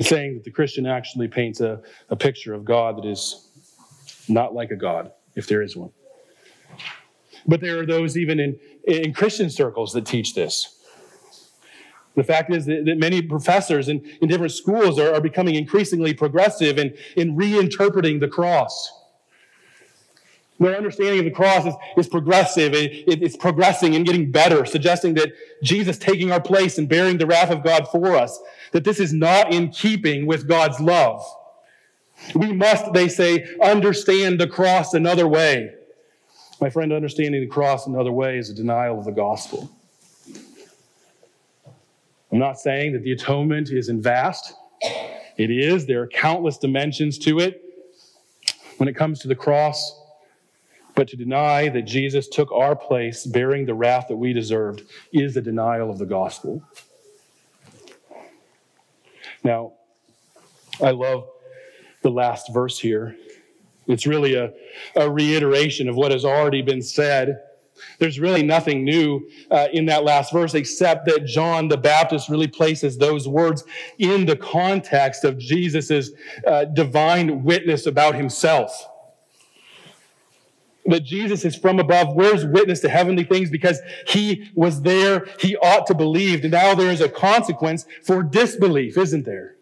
Saying 0.00 0.34
that 0.34 0.44
the 0.44 0.50
Christian 0.50 0.86
actually 0.86 1.28
paints 1.28 1.60
a, 1.60 1.80
a 2.10 2.16
picture 2.16 2.54
of 2.54 2.64
God 2.64 2.98
that 2.98 3.04
is 3.04 3.48
not 4.28 4.54
like 4.54 4.70
a 4.70 4.76
God, 4.76 5.12
if 5.34 5.46
there 5.46 5.62
is 5.62 5.76
one. 5.76 5.90
But 7.46 7.60
there 7.60 7.80
are 7.80 7.86
those 7.86 8.16
even 8.16 8.38
in, 8.38 8.58
in 8.86 9.12
Christian 9.12 9.50
circles 9.50 9.92
that 9.92 10.04
teach 10.06 10.34
this. 10.34 10.74
The 12.14 12.24
fact 12.24 12.52
is 12.52 12.66
that, 12.66 12.84
that 12.84 12.98
many 12.98 13.22
professors 13.22 13.88
in, 13.88 14.04
in 14.20 14.28
different 14.28 14.52
schools 14.52 14.98
are, 14.98 15.14
are 15.14 15.20
becoming 15.20 15.54
increasingly 15.54 16.14
progressive 16.14 16.78
in, 16.78 16.96
in 17.16 17.36
reinterpreting 17.36 18.20
the 18.20 18.28
cross. 18.28 18.92
Their 20.60 20.76
understanding 20.76 21.20
of 21.20 21.24
the 21.24 21.30
cross 21.30 21.66
is, 21.66 21.74
is 21.96 22.08
progressive. 22.08 22.74
It, 22.74 22.92
it, 23.08 23.22
it's 23.22 23.36
progressing 23.36 23.94
and 23.94 24.04
getting 24.04 24.30
better, 24.30 24.64
suggesting 24.64 25.14
that 25.14 25.32
Jesus 25.62 25.98
taking 25.98 26.32
our 26.32 26.40
place 26.40 26.78
and 26.78 26.88
bearing 26.88 27.18
the 27.18 27.26
wrath 27.26 27.50
of 27.50 27.62
God 27.62 27.86
for 27.88 28.16
us, 28.16 28.38
that 28.72 28.84
this 28.84 28.98
is 28.98 29.12
not 29.12 29.52
in 29.52 29.70
keeping 29.70 30.26
with 30.26 30.48
God's 30.48 30.80
love. 30.80 31.24
We 32.34 32.52
must, 32.52 32.92
they 32.92 33.08
say, 33.08 33.46
understand 33.62 34.40
the 34.40 34.48
cross 34.48 34.94
another 34.94 35.28
way. 35.28 35.74
My 36.60 36.70
friend, 36.70 36.92
understanding 36.92 37.40
the 37.40 37.46
cross 37.46 37.86
another 37.86 38.10
way 38.10 38.36
is 38.36 38.50
a 38.50 38.54
denial 38.54 38.98
of 38.98 39.04
the 39.04 39.12
gospel. 39.12 39.70
I'm 42.32 42.38
not 42.38 42.58
saying 42.58 42.92
that 42.94 43.04
the 43.04 43.12
atonement 43.12 43.70
isn't 43.70 44.02
vast. 44.02 44.54
It 45.36 45.50
is. 45.50 45.86
There 45.86 46.02
are 46.02 46.08
countless 46.08 46.58
dimensions 46.58 47.16
to 47.20 47.38
it. 47.38 47.62
When 48.78 48.88
it 48.88 48.94
comes 48.94 49.20
to 49.20 49.28
the 49.28 49.36
cross, 49.36 49.98
but 50.98 51.06
to 51.06 51.16
deny 51.16 51.68
that 51.68 51.82
Jesus 51.82 52.26
took 52.26 52.50
our 52.50 52.74
place, 52.74 53.24
bearing 53.24 53.66
the 53.66 53.74
wrath 53.74 54.08
that 54.08 54.16
we 54.16 54.32
deserved, 54.32 54.82
is 55.12 55.36
a 55.36 55.40
denial 55.40 55.92
of 55.92 55.98
the 55.98 56.06
gospel. 56.06 56.60
Now, 59.44 59.74
I 60.82 60.90
love 60.90 61.28
the 62.02 62.10
last 62.10 62.52
verse 62.52 62.80
here 62.80 63.16
It's 63.88 64.06
really 64.06 64.34
a, 64.34 64.52
a 64.96 65.10
reiteration 65.10 65.88
of 65.88 65.96
what 65.96 66.12
has 66.12 66.24
already 66.24 66.62
been 66.62 66.82
said. 66.82 67.42
There's 67.98 68.20
really 68.20 68.42
nothing 68.42 68.84
new 68.84 69.28
uh, 69.52 69.68
in 69.72 69.86
that 69.86 70.04
last 70.04 70.32
verse 70.32 70.54
except 70.54 71.06
that 71.06 71.26
John 71.26 71.68
the 71.68 71.76
Baptist 71.76 72.28
really 72.28 72.48
places 72.48 72.98
those 72.98 73.28
words 73.28 73.64
in 73.98 74.26
the 74.26 74.36
context 74.36 75.24
of 75.24 75.38
Jesus' 75.38 76.10
uh, 76.46 76.66
divine 76.66 77.44
witness 77.44 77.86
about 77.86 78.16
himself. 78.16 78.88
That 80.88 81.04
Jesus 81.04 81.44
is 81.44 81.54
from 81.54 81.78
above, 81.78 82.14
wears 82.14 82.44
witness 82.44 82.80
to 82.80 82.88
heavenly 82.88 83.24
things 83.24 83.50
because 83.50 83.80
he 84.06 84.50
was 84.54 84.82
there, 84.82 85.26
he 85.38 85.56
ought 85.56 85.86
to 85.86 85.94
believe. 85.94 86.42
And 86.42 86.52
now 86.52 86.74
there 86.74 86.90
is 86.90 87.00
a 87.00 87.08
consequence 87.08 87.86
for 88.02 88.22
disbelief, 88.22 88.96
isn't 88.96 89.24
there? 89.24 89.56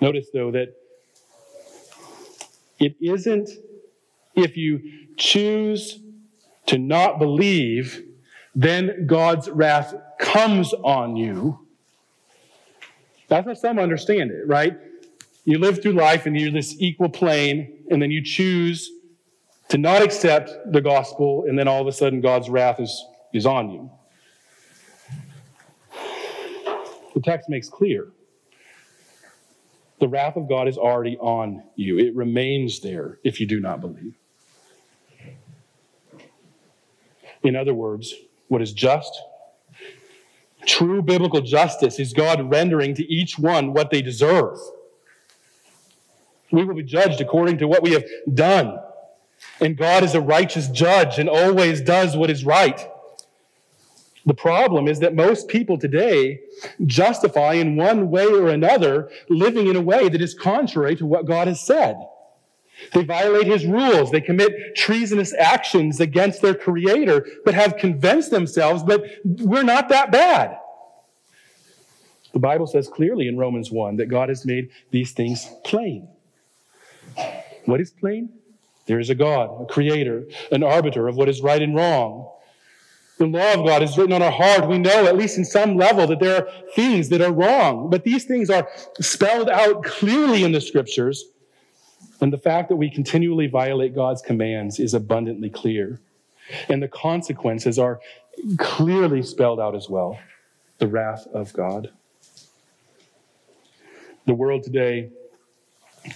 Notice, 0.00 0.28
though, 0.32 0.50
that 0.50 0.74
it 2.78 2.96
isn't 3.00 3.50
if 4.34 4.56
you 4.56 4.80
choose 5.16 6.00
to 6.66 6.78
not 6.78 7.18
believe, 7.18 8.02
then 8.54 9.06
God's 9.06 9.48
wrath 9.48 9.94
comes 10.18 10.72
on 10.74 11.16
you. 11.16 11.66
That's 13.28 13.46
how 13.46 13.54
some 13.54 13.78
understand 13.78 14.30
it, 14.30 14.46
right? 14.46 14.76
You 15.44 15.58
live 15.58 15.80
through 15.80 15.92
life 15.92 16.26
and 16.26 16.38
you're 16.38 16.50
this 16.50 16.76
equal 16.78 17.08
plane, 17.08 17.75
and 17.90 18.00
then 18.00 18.10
you 18.10 18.22
choose 18.22 18.90
to 19.68 19.78
not 19.78 20.02
accept 20.02 20.50
the 20.72 20.80
gospel, 20.80 21.44
and 21.48 21.58
then 21.58 21.68
all 21.68 21.80
of 21.80 21.86
a 21.86 21.92
sudden 21.92 22.20
God's 22.20 22.48
wrath 22.48 22.80
is, 22.80 23.04
is 23.32 23.46
on 23.46 23.70
you. 23.70 23.90
The 27.14 27.20
text 27.20 27.48
makes 27.48 27.68
clear 27.68 28.08
the 29.98 30.08
wrath 30.08 30.36
of 30.36 30.48
God 30.48 30.68
is 30.68 30.76
already 30.76 31.16
on 31.18 31.62
you. 31.74 31.98
It 31.98 32.14
remains 32.14 32.80
there 32.80 33.18
if 33.24 33.40
you 33.40 33.46
do 33.46 33.60
not 33.60 33.80
believe. 33.80 34.14
In 37.42 37.56
other 37.56 37.74
words, 37.74 38.14
what 38.48 38.60
is 38.60 38.72
just, 38.72 39.22
true 40.66 41.00
biblical 41.00 41.40
justice 41.40 41.98
is 41.98 42.12
God 42.12 42.50
rendering 42.50 42.94
to 42.96 43.04
each 43.10 43.38
one 43.38 43.72
what 43.72 43.90
they 43.90 44.02
deserve. 44.02 44.58
We 46.50 46.64
will 46.64 46.74
be 46.74 46.82
judged 46.82 47.20
according 47.20 47.58
to 47.58 47.68
what 47.68 47.82
we 47.82 47.92
have 47.92 48.04
done. 48.32 48.78
And 49.60 49.76
God 49.76 50.02
is 50.02 50.14
a 50.14 50.20
righteous 50.20 50.68
judge 50.68 51.18
and 51.18 51.28
always 51.28 51.80
does 51.80 52.16
what 52.16 52.30
is 52.30 52.44
right. 52.44 52.88
The 54.24 54.34
problem 54.34 54.88
is 54.88 54.98
that 55.00 55.14
most 55.14 55.46
people 55.46 55.78
today 55.78 56.40
justify 56.84 57.54
in 57.54 57.76
one 57.76 58.10
way 58.10 58.26
or 58.26 58.48
another 58.48 59.08
living 59.28 59.68
in 59.68 59.76
a 59.76 59.80
way 59.80 60.08
that 60.08 60.20
is 60.20 60.34
contrary 60.34 60.96
to 60.96 61.06
what 61.06 61.26
God 61.26 61.46
has 61.46 61.60
said. 61.60 61.96
They 62.92 63.04
violate 63.04 63.46
his 63.46 63.64
rules. 63.64 64.10
They 64.10 64.20
commit 64.20 64.76
treasonous 64.76 65.32
actions 65.32 66.00
against 66.00 66.42
their 66.42 66.54
creator, 66.54 67.26
but 67.44 67.54
have 67.54 67.76
convinced 67.76 68.30
themselves 68.30 68.84
that 68.84 69.20
we're 69.24 69.62
not 69.62 69.88
that 69.88 70.10
bad. 70.10 70.58
The 72.32 72.40
Bible 72.40 72.66
says 72.66 72.88
clearly 72.88 73.28
in 73.28 73.38
Romans 73.38 73.70
1 73.70 73.96
that 73.96 74.06
God 74.06 74.28
has 74.28 74.44
made 74.44 74.70
these 74.90 75.12
things 75.12 75.48
plain. 75.64 76.08
What 77.64 77.80
is 77.80 77.90
plain? 77.90 78.30
There 78.86 79.00
is 79.00 79.10
a 79.10 79.14
God, 79.14 79.62
a 79.62 79.66
creator, 79.66 80.24
an 80.52 80.62
arbiter 80.62 81.08
of 81.08 81.16
what 81.16 81.28
is 81.28 81.42
right 81.42 81.60
and 81.60 81.74
wrong. 81.74 82.30
The 83.18 83.26
law 83.26 83.54
of 83.54 83.66
God 83.66 83.82
is 83.82 83.96
written 83.96 84.12
on 84.12 84.22
our 84.22 84.30
heart. 84.30 84.68
We 84.68 84.78
know, 84.78 85.06
at 85.06 85.16
least 85.16 85.38
in 85.38 85.44
some 85.44 85.76
level, 85.76 86.06
that 86.06 86.20
there 86.20 86.36
are 86.36 86.48
things 86.74 87.08
that 87.08 87.22
are 87.22 87.32
wrong. 87.32 87.88
But 87.88 88.04
these 88.04 88.24
things 88.24 88.50
are 88.50 88.68
spelled 89.00 89.48
out 89.48 89.82
clearly 89.82 90.44
in 90.44 90.52
the 90.52 90.60
scriptures. 90.60 91.24
And 92.20 92.32
the 92.32 92.38
fact 92.38 92.68
that 92.68 92.76
we 92.76 92.90
continually 92.90 93.46
violate 93.46 93.94
God's 93.94 94.22
commands 94.22 94.78
is 94.78 94.94
abundantly 94.94 95.50
clear. 95.50 96.00
And 96.68 96.82
the 96.82 96.88
consequences 96.88 97.78
are 97.78 98.00
clearly 98.58 99.22
spelled 99.22 99.60
out 99.60 99.74
as 99.74 99.88
well 99.88 100.18
the 100.78 100.86
wrath 100.86 101.26
of 101.32 101.52
God. 101.54 101.90
The 104.26 104.34
world 104.34 104.62
today 104.62 105.10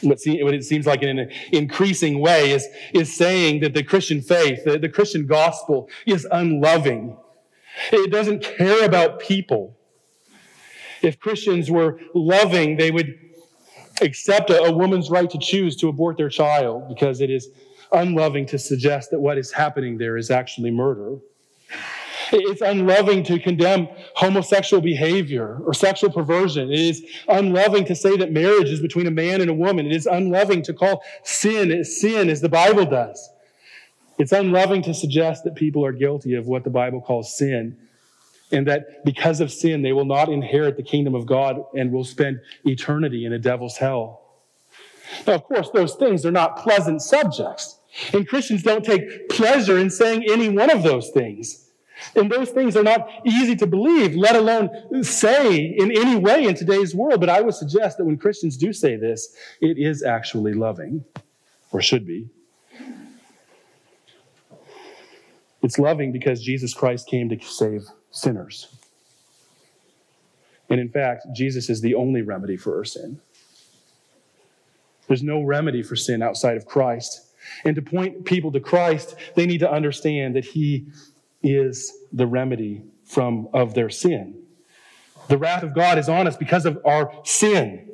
what, 0.03 0.19
it 0.27 0.65
seems 0.65 0.87
like 0.87 1.03
in 1.03 1.19
an 1.19 1.31
increasing 1.53 2.21
way 2.21 2.53
is, 2.53 2.67
is 2.93 3.15
saying 3.15 3.61
that 3.61 3.75
the 3.75 3.83
Christian 3.83 4.21
faith, 4.21 4.65
the, 4.65 4.79
the 4.79 4.89
Christian 4.89 5.27
gospel 5.27 5.89
is 6.07 6.27
unloving. 6.31 7.17
It 7.93 8.11
doesn't 8.11 8.43
care 8.43 8.85
about 8.85 9.21
people. 9.21 9.77
If 11.03 11.19
Christians 11.19 11.71
were 11.71 11.99
loving, 12.15 12.77
they 12.77 12.91
would 12.91 13.19
accept 14.03 14.51
a, 14.51 14.63
a 14.63 14.73
woman's 14.73 15.11
right 15.11 15.31
to 15.31 15.39
choose 15.39 15.77
to 15.77 15.89
abort 15.89 16.17
their 16.17 16.29
child 16.29 16.89
because 16.89 17.21
it 17.21 17.31
is 17.31 17.49
unloving 17.93 18.47
to 18.47 18.59
suggest 18.59 19.11
that 19.11 19.21
what 19.21 19.39
is 19.39 19.53
happening 19.53 19.99
there 19.99 20.17
is 20.17 20.31
actually 20.31 20.71
murder. 20.71 21.17
It's 22.33 22.61
unloving 22.61 23.25
to 23.25 23.39
condemn 23.39 23.89
homosexual 24.15 24.81
behavior 24.81 25.59
or 25.65 25.75
sexual 25.75 26.13
perversion. 26.13 26.71
It 26.71 26.79
is 26.79 27.05
unloving 27.29 27.85
to 27.87 27.95
say 27.95 28.17
that 28.17 28.33
marriage 28.33 28.69
is 28.69 28.81
between 28.81 29.07
a 29.07 29.11
man 29.11 29.41
and 29.41 29.51
a 29.51 29.55
woman. 29.55 29.87
It 29.87 29.95
is 29.95 30.07
unloving 30.07 30.63
to 30.63 30.73
call 30.73 31.03
sin 31.25 31.85
sin 31.85 32.29
as 32.29 32.41
the 32.41 32.49
Bible 32.49 32.85
does. 32.85 33.31
It's 34.19 34.33
unloving 34.33 34.83
to 34.83 34.95
suggest 34.95 35.45
that 35.45 35.55
people 35.55 35.85
are 35.85 35.93
guilty 35.93 36.35
of 36.35 36.47
what 36.47 36.65
the 36.65 36.71
Bible 36.71 37.01
calls 37.01 37.37
sin 37.37 37.77
and 38.53 38.67
that 38.67 39.05
because 39.05 39.41
of 39.41 39.51
sin, 39.53 39.83
they 39.83 39.93
will 39.93 40.05
not 40.05 40.29
inherit 40.29 40.77
the 40.77 40.83
kingdom 40.83 41.15
of 41.15 41.27
God 41.27 41.63
and 41.75 41.93
will 41.93 42.05
spend 42.05 42.41
eternity 42.65 43.25
in 43.25 43.33
a 43.33 43.39
devil's 43.39 43.77
hell. 43.77 44.23
Now, 45.27 45.35
of 45.35 45.45
course, 45.45 45.71
those 45.71 45.95
things 45.95 46.25
are 46.25 46.33
not 46.33 46.57
pleasant 46.59 47.03
subjects. 47.03 47.79
And 48.13 48.27
Christians 48.27 48.63
don't 48.63 48.85
take 48.85 49.29
pleasure 49.29 49.79
in 49.79 49.91
saying 49.91 50.25
any 50.31 50.49
one 50.49 50.71
of 50.71 50.83
those 50.83 51.11
things. 51.11 51.70
And 52.17 52.31
those 52.31 52.51
things 52.51 52.77
are 52.77 52.83
not 52.83 53.09
easy 53.25 53.57
to 53.57 53.67
believe, 53.67 54.15
let 54.15 54.37
alone 54.37 54.71
say 55.03 55.57
in 55.57 55.91
any 55.97 56.17
way 56.17 56.45
in 56.45 56.55
today's 56.55 56.95
world. 56.95 57.21
But 57.21 57.29
I 57.29 57.41
would 57.41 57.55
suggest 57.55 57.99
that 57.99 58.05
when 58.05 58.17
Christians 58.17 58.57
do 58.57 58.73
say 58.73 58.97
this, 58.97 59.35
it 59.61 59.79
is 59.79 60.03
actually 60.03 60.55
loving, 60.55 61.05
or 61.73 61.81
should 61.81 62.07
be. 62.07 62.29
It's 65.63 65.79
loving 65.79 66.11
because 66.11 66.43
Jesus 66.43 66.73
Christ 66.73 67.07
came 67.07 67.29
to 67.29 67.39
save 67.41 67.87
sinners. 68.11 68.69
And 70.71 70.81
in 70.81 70.89
fact, 70.89 71.27
Jesus 71.35 71.69
is 71.69 71.81
the 71.81 71.95
only 71.95 72.23
remedy 72.23 72.57
for 72.57 72.79
our 72.79 72.85
sin. 72.85 73.21
There's 75.09 75.23
no 75.23 75.43
remedy 75.43 75.83
for 75.83 75.97
sin 75.97 76.23
outside 76.23 76.57
of 76.57 76.67
Christ. 76.67 77.27
And 77.65 77.75
to 77.75 77.83
point 77.83 78.25
people 78.25 78.53
to 78.53 78.61
Christ, 78.61 79.17
they 79.35 79.45
need 79.45 79.59
to 79.59 79.71
understand 79.71 80.37
that 80.37 80.45
He 80.45 80.87
is 81.43 81.93
the 82.13 82.27
remedy 82.27 82.83
from 83.05 83.49
of 83.53 83.75
their 83.75 83.91
sin. 83.91 84.43
The 85.29 85.39
wrath 85.39 85.63
of 85.63 85.75
God 85.75 85.99
is 85.99 86.09
on 86.09 86.27
us 86.27 86.37
because 86.37 86.67
of 86.67 86.79
our 86.85 87.13
sin. 87.25 87.89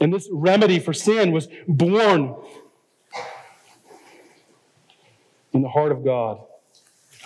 And 0.00 0.12
this 0.12 0.28
remedy 0.32 0.78
for 0.78 0.92
sin 0.92 1.32
was 1.32 1.48
born 1.68 2.34
in 5.52 5.62
the 5.62 5.68
heart 5.68 5.92
of 5.92 6.04
God 6.04 6.40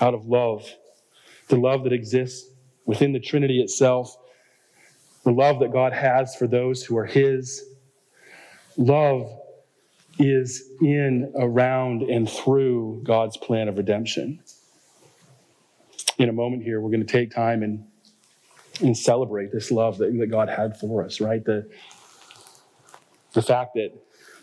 out 0.00 0.14
of 0.14 0.26
love. 0.26 0.68
The 1.48 1.56
love 1.56 1.84
that 1.84 1.92
exists 1.92 2.50
within 2.84 3.12
the 3.12 3.20
Trinity 3.20 3.60
itself. 3.60 4.16
The 5.24 5.30
love 5.30 5.60
that 5.60 5.72
God 5.72 5.92
has 5.92 6.34
for 6.34 6.46
those 6.46 6.82
who 6.82 6.96
are 6.96 7.06
His. 7.06 7.64
Love 8.76 9.30
is 10.18 10.68
in, 10.80 11.32
around, 11.36 12.02
and 12.02 12.28
through 12.28 13.02
God's 13.04 13.36
plan 13.36 13.68
of 13.68 13.78
redemption 13.78 14.40
in 16.18 16.28
a 16.28 16.32
moment 16.32 16.62
here, 16.62 16.80
we're 16.80 16.90
going 16.90 17.04
to 17.04 17.12
take 17.12 17.30
time 17.30 17.62
and, 17.62 17.84
and 18.80 18.96
celebrate 18.96 19.52
this 19.52 19.70
love 19.70 19.98
that, 19.98 20.16
that 20.18 20.26
God 20.26 20.48
had 20.48 20.78
for 20.78 21.04
us, 21.04 21.20
right? 21.20 21.44
The, 21.44 21.68
the 23.32 23.42
fact 23.42 23.74
that 23.74 23.92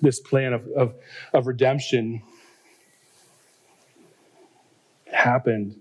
this 0.02 0.20
plan 0.20 0.54
of, 0.54 0.68
of, 0.76 0.96
of 1.34 1.48
redemption 1.48 2.24
happened 5.12 5.80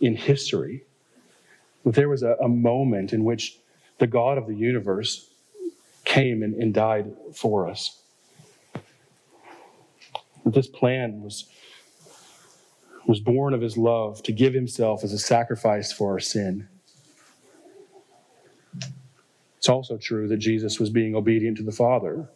in 0.00 0.16
history. 0.16 0.84
that 1.84 1.94
There 1.94 2.08
was 2.08 2.22
a, 2.22 2.36
a, 2.40 2.48
moment 2.48 3.12
in 3.12 3.24
which 3.24 3.58
the 3.98 4.06
God 4.06 4.38
of 4.38 4.46
the 4.46 4.54
universe 4.54 5.30
came 6.04 6.42
and, 6.42 6.54
and 6.54 6.74
died 6.74 7.12
for 7.34 7.68
us. 7.68 8.02
That 10.44 10.54
This 10.54 10.66
plan 10.66 11.22
was 11.22 11.48
was 13.06 13.20
born 13.20 13.54
of 13.54 13.60
his 13.60 13.76
love 13.76 14.22
to 14.24 14.32
give 14.32 14.54
himself 14.54 15.02
as 15.04 15.12
a 15.12 15.18
sacrifice 15.18 15.92
for 15.92 16.12
our 16.12 16.20
sin. 16.20 16.68
It's 19.58 19.68
also 19.68 19.96
true 19.96 20.28
that 20.28 20.38
Jesus 20.38 20.80
was 20.80 20.90
being 20.90 21.14
obedient 21.14 21.58
to 21.58 21.62
the 21.62 21.72
Father. 21.72 22.28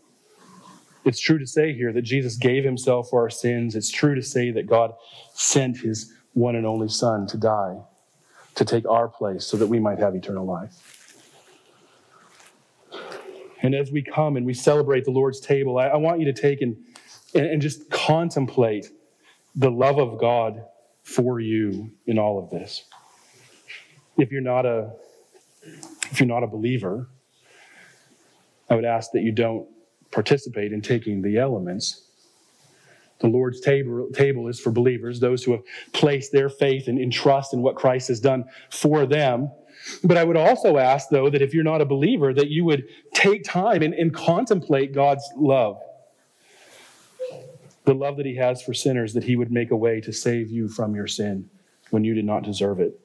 It's 1.05 1.21
true 1.21 1.39
to 1.39 1.47
say 1.47 1.75
here 1.75 1.93
that 1.93 2.03
Jesus 2.03 2.37
gave 2.37 2.65
himself 2.65 3.11
for 3.11 3.23
our 3.23 3.31
sins. 3.31 3.75
It's 3.75 3.91
true 3.91 4.15
to 4.15 4.23
say 4.23 4.51
that 4.51 4.67
God 4.67 4.95
sent 5.33 5.79
his 5.79 6.12
one 6.33 6.57
and 6.57 6.67
only 6.67 6.89
Son 6.89 7.27
to 7.29 7.37
die, 7.37 7.79
to 8.57 8.65
take 8.65 8.87
our 8.89 9.09
place 9.09 9.47
so 9.47 9.57
that 9.57 9.67
we 9.67 9.79
might 9.79 9.99
have 9.99 10.15
eternal 10.15 10.45
life. 10.45 10.75
And 13.62 13.75
as 13.75 13.91
we 13.91 14.03
come 14.03 14.37
and 14.37 14.45
we 14.45 14.53
celebrate 14.53 15.05
the 15.05 15.11
Lord's 15.11 15.41
table, 15.41 15.79
I, 15.79 15.87
I 15.87 15.97
want 15.97 16.21
you 16.21 16.27
to 16.27 16.39
take 16.39 16.61
and, 16.61 16.77
and, 17.35 17.47
and 17.47 17.62
just 17.62 17.89
contemplate 17.91 18.91
the 19.55 19.71
love 19.71 19.99
of 19.99 20.19
God 20.19 20.65
for 21.03 21.41
you 21.41 21.93
in 22.07 22.19
all 22.19 22.43
of 22.43 22.51
this. 22.51 22.85
If 24.17 24.31
you're 24.31 24.41
not 24.41 24.67
a 24.67 24.93
if 26.11 26.21
you're 26.21 26.29
not 26.29 26.43
a 26.43 26.47
believer, 26.47 27.09
I 28.69 28.75
would 28.75 28.85
ask 28.85 29.11
that 29.13 29.23
you 29.23 29.33
don't 29.33 29.69
participate 30.11 30.73
in 30.73 30.81
taking 30.81 31.23
the 31.23 31.39
elements. 31.39 32.03
The 33.21 33.29
Lord's 33.29 33.61
table, 33.61 34.09
table 34.13 34.49
is 34.49 34.61
for 34.61 34.71
believers, 34.71 35.21
those 35.21 35.43
who 35.43 35.53
have 35.53 35.63
placed 35.93 36.33
their 36.33 36.49
faith 36.49 36.89
and, 36.89 36.99
and 36.99 37.13
trust 37.13 37.55
in 37.55 37.63
what 37.63 37.77
Christ 37.77 38.09
has 38.09 38.21
done 38.21 38.45
for 38.71 39.07
them. 39.07 39.51
But 40.03 40.17
I 40.17 40.25
would 40.25 40.37
also 40.37 40.77
ask, 40.77 41.09
though, 41.09 41.31
that 41.31 41.43
if 41.43 41.55
you're 41.55 41.65
not 41.65 41.81
a 41.81 41.85
believer, 41.87 42.35
that 42.35 42.49
you 42.49 42.65
would 42.65 42.85
take 43.15 43.45
time 43.45 43.83
and, 43.83 43.95
and 43.95 44.15
contemplate 44.15 44.93
God's 44.93 45.25
love. 45.37 45.81
The 47.85 47.95
love 47.95 48.16
that 48.16 48.26
He 48.26 48.37
has 48.37 48.62
for 48.62 48.74
sinners, 48.74 49.12
that 49.14 49.24
He 49.24 49.37
would 49.37 49.53
make 49.53 49.70
a 49.70 49.76
way 49.76 50.01
to 50.01 50.12
save 50.12 50.51
you 50.51 50.68
from 50.68 50.95
your 50.95 51.07
sin 51.07 51.49
when 51.91 52.05
you 52.05 52.14
did 52.14 52.24
not 52.24 52.43
deserve 52.43 52.80
it. 52.80 52.99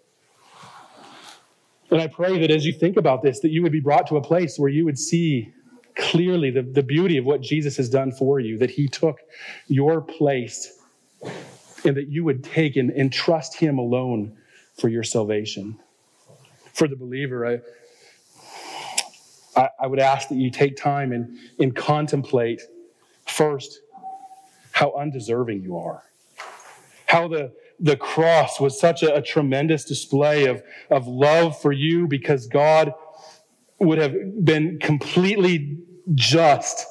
And 1.91 2.01
I 2.01 2.07
pray 2.07 2.39
that 2.39 2.51
as 2.51 2.65
you 2.65 2.73
think 2.73 2.97
about 2.97 3.21
this, 3.23 3.39
that 3.39 3.49
you 3.49 3.63
would 3.63 3.71
be 3.71 3.79
brought 3.79 4.07
to 4.07 4.17
a 4.17 4.21
place 4.21 4.57
where 4.57 4.69
you 4.69 4.85
would 4.85 4.97
see 4.97 5.51
clearly 5.95 6.51
the, 6.51 6.61
the 6.61 6.83
beauty 6.83 7.17
of 7.17 7.25
what 7.25 7.41
Jesus 7.41 7.75
has 7.77 7.89
done 7.89 8.11
for 8.11 8.39
you, 8.39 8.57
that 8.59 8.71
He 8.71 8.87
took 8.87 9.19
your 9.67 10.01
place, 10.01 10.79
and 11.83 11.97
that 11.97 12.07
you 12.09 12.23
would 12.23 12.43
take 12.43 12.75
and, 12.75 12.91
and 12.91 13.11
trust 13.11 13.55
Him 13.55 13.79
alone 13.79 14.37
for 14.77 14.87
your 14.87 15.03
salvation 15.03 15.79
for 16.79 16.87
the 16.87 16.95
believer, 16.95 17.45
I, 17.45 17.59
I, 19.59 19.69
I 19.81 19.87
would 19.87 19.99
ask 19.99 20.29
that 20.29 20.35
you 20.35 20.49
take 20.49 20.77
time 20.77 21.11
and, 21.11 21.37
and 21.59 21.75
contemplate 21.75 22.61
first 23.27 23.79
how 24.79 24.93
undeserving 24.93 25.61
you 25.61 25.75
are. 25.77 26.03
How 27.05 27.27
the, 27.27 27.51
the 27.81 27.97
cross 27.97 28.61
was 28.61 28.79
such 28.79 29.03
a, 29.03 29.13
a, 29.13 29.21
tremendous 29.21 29.83
display 29.83 30.45
of, 30.45 30.63
of 30.89 31.05
love 31.05 31.61
for 31.61 31.73
you 31.73 32.07
because 32.07 32.47
God 32.47 32.93
would 33.77 33.97
have 33.97 34.15
been 34.45 34.79
completely 34.79 35.79
just 36.15 36.85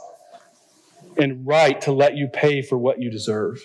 and 1.16 1.47
right 1.47 1.80
to 1.80 1.93
let 1.93 2.14
you 2.14 2.28
pay 2.28 2.61
for 2.61 2.76
what 2.76 3.01
you 3.01 3.11
deserve. 3.11 3.64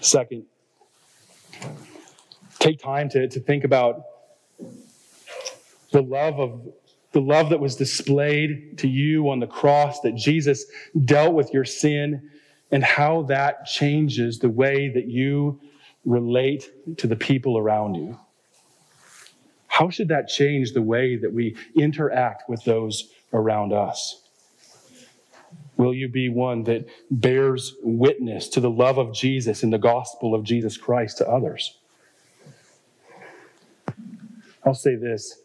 Second, 0.00 0.46
take 2.58 2.80
time 2.80 3.08
to, 3.10 3.28
to 3.28 3.38
think 3.38 3.62
about 3.62 4.02
the 5.92 6.02
love 6.02 6.40
of 6.40 6.72
the 7.12 7.20
love 7.20 7.50
that 7.50 7.60
was 7.60 7.76
displayed 7.76 8.78
to 8.78 8.88
you 8.88 9.28
on 9.30 9.40
the 9.40 9.46
cross 9.46 10.00
that 10.00 10.14
Jesus 10.14 10.64
dealt 11.04 11.34
with 11.34 11.52
your 11.52 11.64
sin 11.64 12.30
and 12.70 12.82
how 12.82 13.22
that 13.24 13.66
changes 13.66 14.38
the 14.38 14.48
way 14.48 14.88
that 14.88 15.06
you 15.06 15.60
relate 16.04 16.70
to 16.96 17.06
the 17.06 17.16
people 17.16 17.58
around 17.58 17.94
you. 17.94 18.18
How 19.68 19.90
should 19.90 20.08
that 20.08 20.28
change 20.28 20.72
the 20.72 20.82
way 20.82 21.16
that 21.16 21.32
we 21.32 21.56
interact 21.76 22.48
with 22.48 22.64
those 22.64 23.10
around 23.32 23.72
us? 23.72 24.22
Will 25.76 25.94
you 25.94 26.08
be 26.08 26.28
one 26.28 26.64
that 26.64 26.86
bears 27.10 27.74
witness 27.82 28.48
to 28.50 28.60
the 28.60 28.70
love 28.70 28.98
of 28.98 29.14
Jesus 29.14 29.62
and 29.62 29.72
the 29.72 29.78
gospel 29.78 30.34
of 30.34 30.44
Jesus 30.44 30.76
Christ 30.76 31.18
to 31.18 31.28
others? 31.28 31.78
I'll 34.64 34.74
say 34.74 34.94
this 34.94 35.41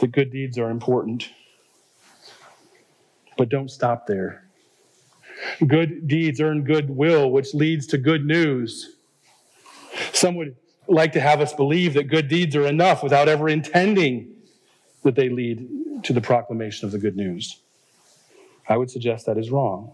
that 0.00 0.12
good 0.12 0.30
deeds 0.30 0.58
are 0.58 0.70
important, 0.70 1.30
but 3.36 3.48
don't 3.48 3.70
stop 3.70 4.06
there. 4.06 4.44
Good 5.66 6.06
deeds 6.08 6.40
earn 6.40 6.64
goodwill, 6.64 7.30
which 7.30 7.54
leads 7.54 7.86
to 7.88 7.98
good 7.98 8.24
news. 8.24 8.96
Some 10.12 10.36
would 10.36 10.56
like 10.86 11.12
to 11.12 11.20
have 11.20 11.40
us 11.40 11.52
believe 11.52 11.94
that 11.94 12.04
good 12.04 12.28
deeds 12.28 12.54
are 12.56 12.66
enough 12.66 13.02
without 13.02 13.28
ever 13.28 13.48
intending 13.48 14.34
that 15.02 15.14
they 15.14 15.28
lead 15.28 16.04
to 16.04 16.12
the 16.12 16.20
proclamation 16.20 16.86
of 16.86 16.92
the 16.92 16.98
good 16.98 17.16
news. 17.16 17.60
I 18.68 18.76
would 18.76 18.90
suggest 18.90 19.26
that 19.26 19.38
is 19.38 19.50
wrong. 19.50 19.92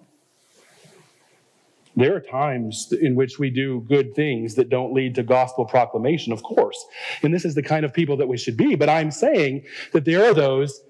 There 2.00 2.16
are 2.16 2.20
times 2.20 2.94
in 2.98 3.14
which 3.14 3.38
we 3.38 3.50
do 3.50 3.84
good 3.86 4.14
things 4.14 4.54
that 4.54 4.70
don't 4.70 4.94
lead 4.94 5.14
to 5.16 5.22
gospel 5.22 5.66
proclamation, 5.66 6.32
of 6.32 6.42
course. 6.42 6.86
And 7.22 7.34
this 7.34 7.44
is 7.44 7.54
the 7.54 7.62
kind 7.62 7.84
of 7.84 7.92
people 7.92 8.16
that 8.16 8.26
we 8.26 8.38
should 8.38 8.56
be. 8.56 8.74
But 8.74 8.88
I'm 8.88 9.10
saying 9.10 9.66
that 9.92 10.06
there 10.06 10.24
are 10.24 10.32
those 10.32 10.80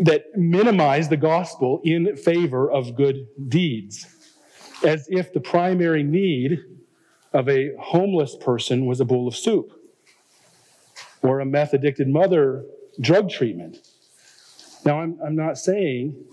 that 0.00 0.24
minimize 0.34 1.08
the 1.08 1.16
gospel 1.16 1.80
in 1.84 2.16
favor 2.16 2.68
of 2.68 2.96
good 2.96 3.28
deeds, 3.48 4.06
as 4.84 5.06
if 5.08 5.32
the 5.32 5.38
primary 5.38 6.02
need 6.02 6.58
of 7.32 7.48
a 7.48 7.70
homeless 7.78 8.34
person 8.34 8.86
was 8.86 8.98
a 9.00 9.04
bowl 9.04 9.28
of 9.28 9.36
soup 9.36 9.70
or 11.22 11.38
a 11.38 11.46
meth 11.46 11.74
addicted 11.74 12.08
mother 12.08 12.64
drug 13.00 13.30
treatment. 13.30 13.88
Now, 14.84 14.98
I'm, 14.98 15.16
I'm 15.24 15.36
not 15.36 15.58
saying 15.58 16.24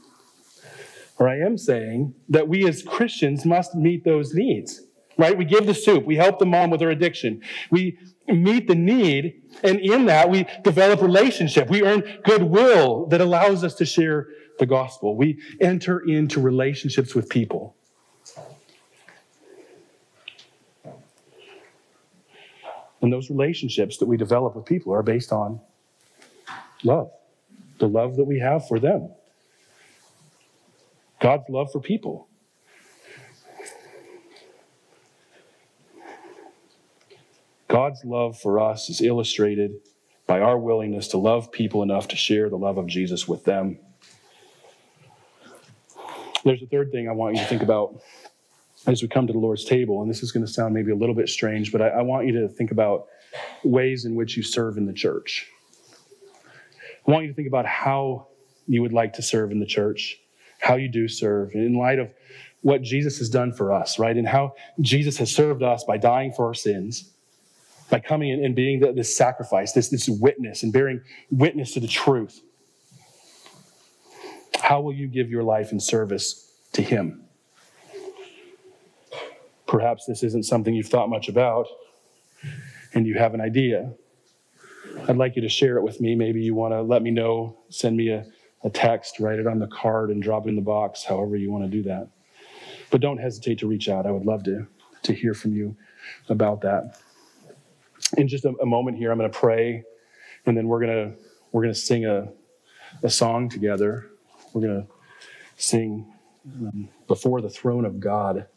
or 1.18 1.28
I 1.28 1.38
am 1.40 1.58
saying 1.58 2.16
that 2.30 2.48
we 2.48 2.68
as 2.68 2.84
Christians 2.84 3.46
must 3.46 3.76
meet 3.76 4.04
those 4.04 4.34
needs, 4.34 4.82
right? 5.18 5.38
We 5.38 5.46
give 5.46 5.66
the 5.66 5.74
soup, 5.74 6.06
we 6.06 6.16
help 6.16 6.40
the 6.40 6.46
mom 6.46 6.70
with 6.70 6.82
her 6.82 6.90
addiction, 6.90 7.42
we 7.70 7.98
meet 8.28 8.68
the 8.68 8.76
need, 8.76 9.42
and 9.64 9.80
in 9.80 10.06
that 10.06 10.30
we 10.30 10.46
develop 10.64 11.02
relationship. 11.02 11.70
We 11.70 11.84
earn 11.84 12.04
goodwill 12.24 13.08
that 13.08 13.22
allows 13.22 13.64
us 13.64 13.76
to 13.76 13.86
share 13.86 14.28
the 14.60 14.66
gospel. 14.66 15.16
We 15.16 15.42
enter 15.60 16.00
into 16.00 16.40
relationships 16.40 17.16
with 17.16 17.30
people. 17.30 17.76
And 23.02 23.12
those 23.12 23.30
relationships 23.30 23.98
that 23.98 24.06
we 24.06 24.16
develop 24.16 24.56
with 24.56 24.66
people 24.66 24.94
are 24.94 25.04
based 25.04 25.34
on 25.34 25.60
love, 26.84 27.12
the 27.80 27.88
love 27.88 28.16
that 28.16 28.24
we 28.24 28.40
have 28.40 28.66
for 28.68 28.80
them. 28.80 29.10
God's 31.24 31.48
love 31.48 31.72
for 31.72 31.80
people. 31.80 32.28
God's 37.70 38.04
love 38.04 38.38
for 38.38 38.60
us 38.60 38.90
is 38.90 39.00
illustrated 39.00 39.72
by 40.28 40.42
our 40.42 40.60
willingness 40.60 41.08
to 41.08 41.18
love 41.18 41.50
people 41.50 41.82
enough 41.82 42.10
to 42.10 42.18
share 42.18 42.50
the 42.50 42.58
love 42.58 42.78
of 42.78 42.88
Jesus 42.88 43.26
with 43.26 43.46
them. 43.46 43.80
There's 46.44 46.62
a 46.62 46.66
third 46.66 46.92
thing 46.92 47.08
I 47.08 47.14
want 47.14 47.36
you 47.38 47.42
to 47.42 47.48
think 47.48 47.64
about 47.64 48.02
as 48.86 49.02
we 49.02 49.08
come 49.08 49.26
to 49.26 49.32
the 49.32 49.40
Lord's 49.40 49.64
table, 49.64 50.02
and 50.02 50.12
this 50.12 50.24
is 50.24 50.34
going 50.34 50.46
to 50.46 50.52
sound 50.52 50.74
maybe 50.74 50.92
a 50.92 50.96
little 50.96 51.16
bit 51.16 51.30
strange, 51.30 51.72
but 51.72 51.82
I, 51.82 51.88
I 51.88 52.02
want 52.02 52.28
you 52.28 52.34
to 52.42 52.50
think 52.50 52.72
about 52.72 53.06
ways 53.64 54.04
in 54.04 54.16
which 54.16 54.36
you 54.36 54.44
serve 54.44 54.76
in 54.76 54.86
the 54.86 54.94
church. 54.94 55.48
I 57.08 57.12
want 57.12 57.24
you 57.24 57.30
to 57.30 57.34
think 57.34 57.48
about 57.48 57.66
how 57.66 58.28
you 58.68 58.82
would 58.82 58.92
like 58.92 59.14
to 59.14 59.22
serve 59.22 59.54
in 59.54 59.62
the 59.62 59.66
church 59.66 60.20
how 60.64 60.76
you 60.76 60.88
do 60.88 61.10
serve, 61.10 61.52
in 61.54 61.78
light 61.78 62.00
of 62.00 62.10
what 62.62 62.82
Jesus 62.82 63.18
has 63.18 63.28
done 63.28 63.52
for 63.52 63.74
us, 63.74 64.00
right? 64.00 64.16
And 64.16 64.26
how 64.26 64.54
Jesus 64.80 65.18
has 65.18 65.30
served 65.30 65.62
us 65.62 65.84
by 65.84 65.98
dying 65.98 66.32
for 66.32 66.48
our 66.48 66.54
sins, 66.54 67.12
by 67.90 68.00
coming 68.00 68.30
in 68.30 68.46
and 68.46 68.56
being 68.56 68.80
the, 68.80 68.94
this 68.94 69.16
sacrifice, 69.16 69.74
this, 69.74 69.90
this 69.90 70.08
witness, 70.08 70.64
and 70.64 70.72
bearing 70.72 71.02
witness 71.30 71.74
to 71.74 71.82
the 71.82 71.88
truth. 71.88 72.42
How 74.62 74.80
will 74.80 74.94
you 74.94 75.08
give 75.08 75.30
your 75.30 75.44
life 75.44 75.74
in 75.74 75.82
service 75.82 76.50
to 76.72 76.82
Him? 76.82 77.26
Perhaps 79.68 80.06
this 80.06 80.24
isn't 80.24 80.44
something 80.44 80.74
you've 80.74 80.88
thought 80.88 81.10
much 81.10 81.28
about 81.28 81.68
and 82.94 83.06
you 83.06 83.16
have 83.16 83.34
an 83.34 83.42
idea. 83.42 83.92
I'd 85.10 85.18
like 85.18 85.36
you 85.36 85.42
to 85.42 85.50
share 85.50 85.76
it 85.76 85.84
with 85.84 86.00
me. 86.00 86.16
Maybe 86.16 86.42
you 86.42 86.56
want 86.56 86.74
to 86.74 86.82
let 86.82 87.02
me 87.02 87.12
know, 87.12 87.58
send 87.70 87.98
me 87.98 88.10
a 88.10 88.26
a 88.64 88.70
text, 88.70 89.20
write 89.20 89.40
it 89.40 89.48
on 89.48 89.60
the 89.60 89.68
card, 89.68 90.10
and 90.10 90.22
drop 90.22 90.46
it 90.46 90.50
in 90.50 90.56
the 90.56 90.62
box, 90.62 91.04
however 91.04 91.36
you 91.36 91.52
want 91.52 91.64
to 91.64 91.70
do 91.70 91.84
that. 91.84 92.10
But 92.92 93.02
don't 93.02 93.18
hesitate 93.18 93.60
to 93.60 93.68
reach 93.68 93.90
out. 93.90 94.06
I 94.06 94.12
would 94.12 94.26
love 94.26 94.44
to, 94.44 94.68
to 95.04 95.14
hear 95.14 95.34
from 95.34 95.54
you 95.54 95.76
about 96.30 96.62
that. 96.62 96.98
In 98.18 98.28
just 98.28 98.46
a, 98.46 98.54
a 98.62 98.66
moment 98.66 98.98
here, 98.98 99.12
I'm 99.12 99.18
going 99.18 99.32
to 99.32 99.38
pray, 99.38 99.84
and 100.46 100.56
then 100.56 100.68
we're 100.68 100.80
going 100.80 101.12
to 101.12 101.18
we're 101.52 101.62
going 101.62 101.74
to 101.74 101.80
sing 101.80 102.06
a, 102.06 102.30
a 103.04 103.10
song 103.10 103.50
together. 103.50 104.10
We're 104.54 104.62
going 104.62 104.82
to 104.82 104.88
sing 105.58 106.12
um, 106.46 106.90
before 107.08 107.42
the 107.42 107.50
throne 107.50 107.86
of 107.86 108.00
God. 108.00 108.48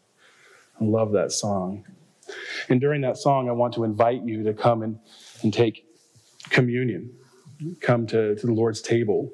I 0.79 0.83
love 0.83 1.11
that 1.13 1.31
song. 1.31 1.85
And 2.69 2.81
during 2.81 3.01
that 3.01 3.17
song, 3.17 3.49
I 3.49 3.53
want 3.53 3.73
to 3.75 3.83
invite 3.83 4.23
you 4.23 4.43
to 4.43 4.53
come 4.53 4.81
and, 4.81 4.99
and 5.43 5.53
take 5.53 5.85
communion, 6.49 7.13
come 7.81 8.05
to, 8.07 8.35
to 8.35 8.45
the 8.45 8.53
Lord's 8.53 8.81
table. 8.81 9.31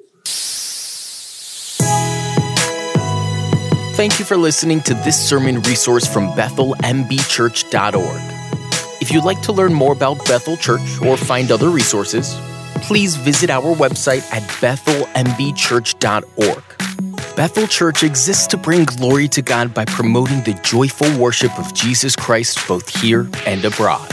Thank 3.94 4.18
you 4.18 4.24
for 4.24 4.36
listening 4.36 4.80
to 4.82 4.94
this 4.94 5.28
sermon 5.28 5.62
resource 5.62 6.04
from 6.04 6.32
BethelMBChurch.org. 6.32 9.00
If 9.00 9.12
you'd 9.12 9.22
like 9.22 9.40
to 9.42 9.52
learn 9.52 9.72
more 9.72 9.92
about 9.92 10.18
Bethel 10.26 10.56
Church 10.56 11.00
or 11.00 11.16
find 11.16 11.52
other 11.52 11.68
resources, 11.68 12.36
please 12.82 13.14
visit 13.14 13.50
our 13.50 13.72
website 13.76 14.28
at 14.32 14.42
bethelmbchurch.org. 14.60 17.36
Bethel 17.36 17.68
Church 17.68 18.02
exists 18.02 18.48
to 18.48 18.56
bring 18.56 18.84
glory 18.84 19.28
to 19.28 19.42
God 19.42 19.72
by 19.72 19.84
promoting 19.84 20.42
the 20.42 20.54
joyful 20.64 21.16
worship 21.16 21.56
of 21.56 21.72
Jesus 21.72 22.16
Christ 22.16 22.66
both 22.66 22.88
here 23.00 23.30
and 23.46 23.64
abroad. 23.64 24.10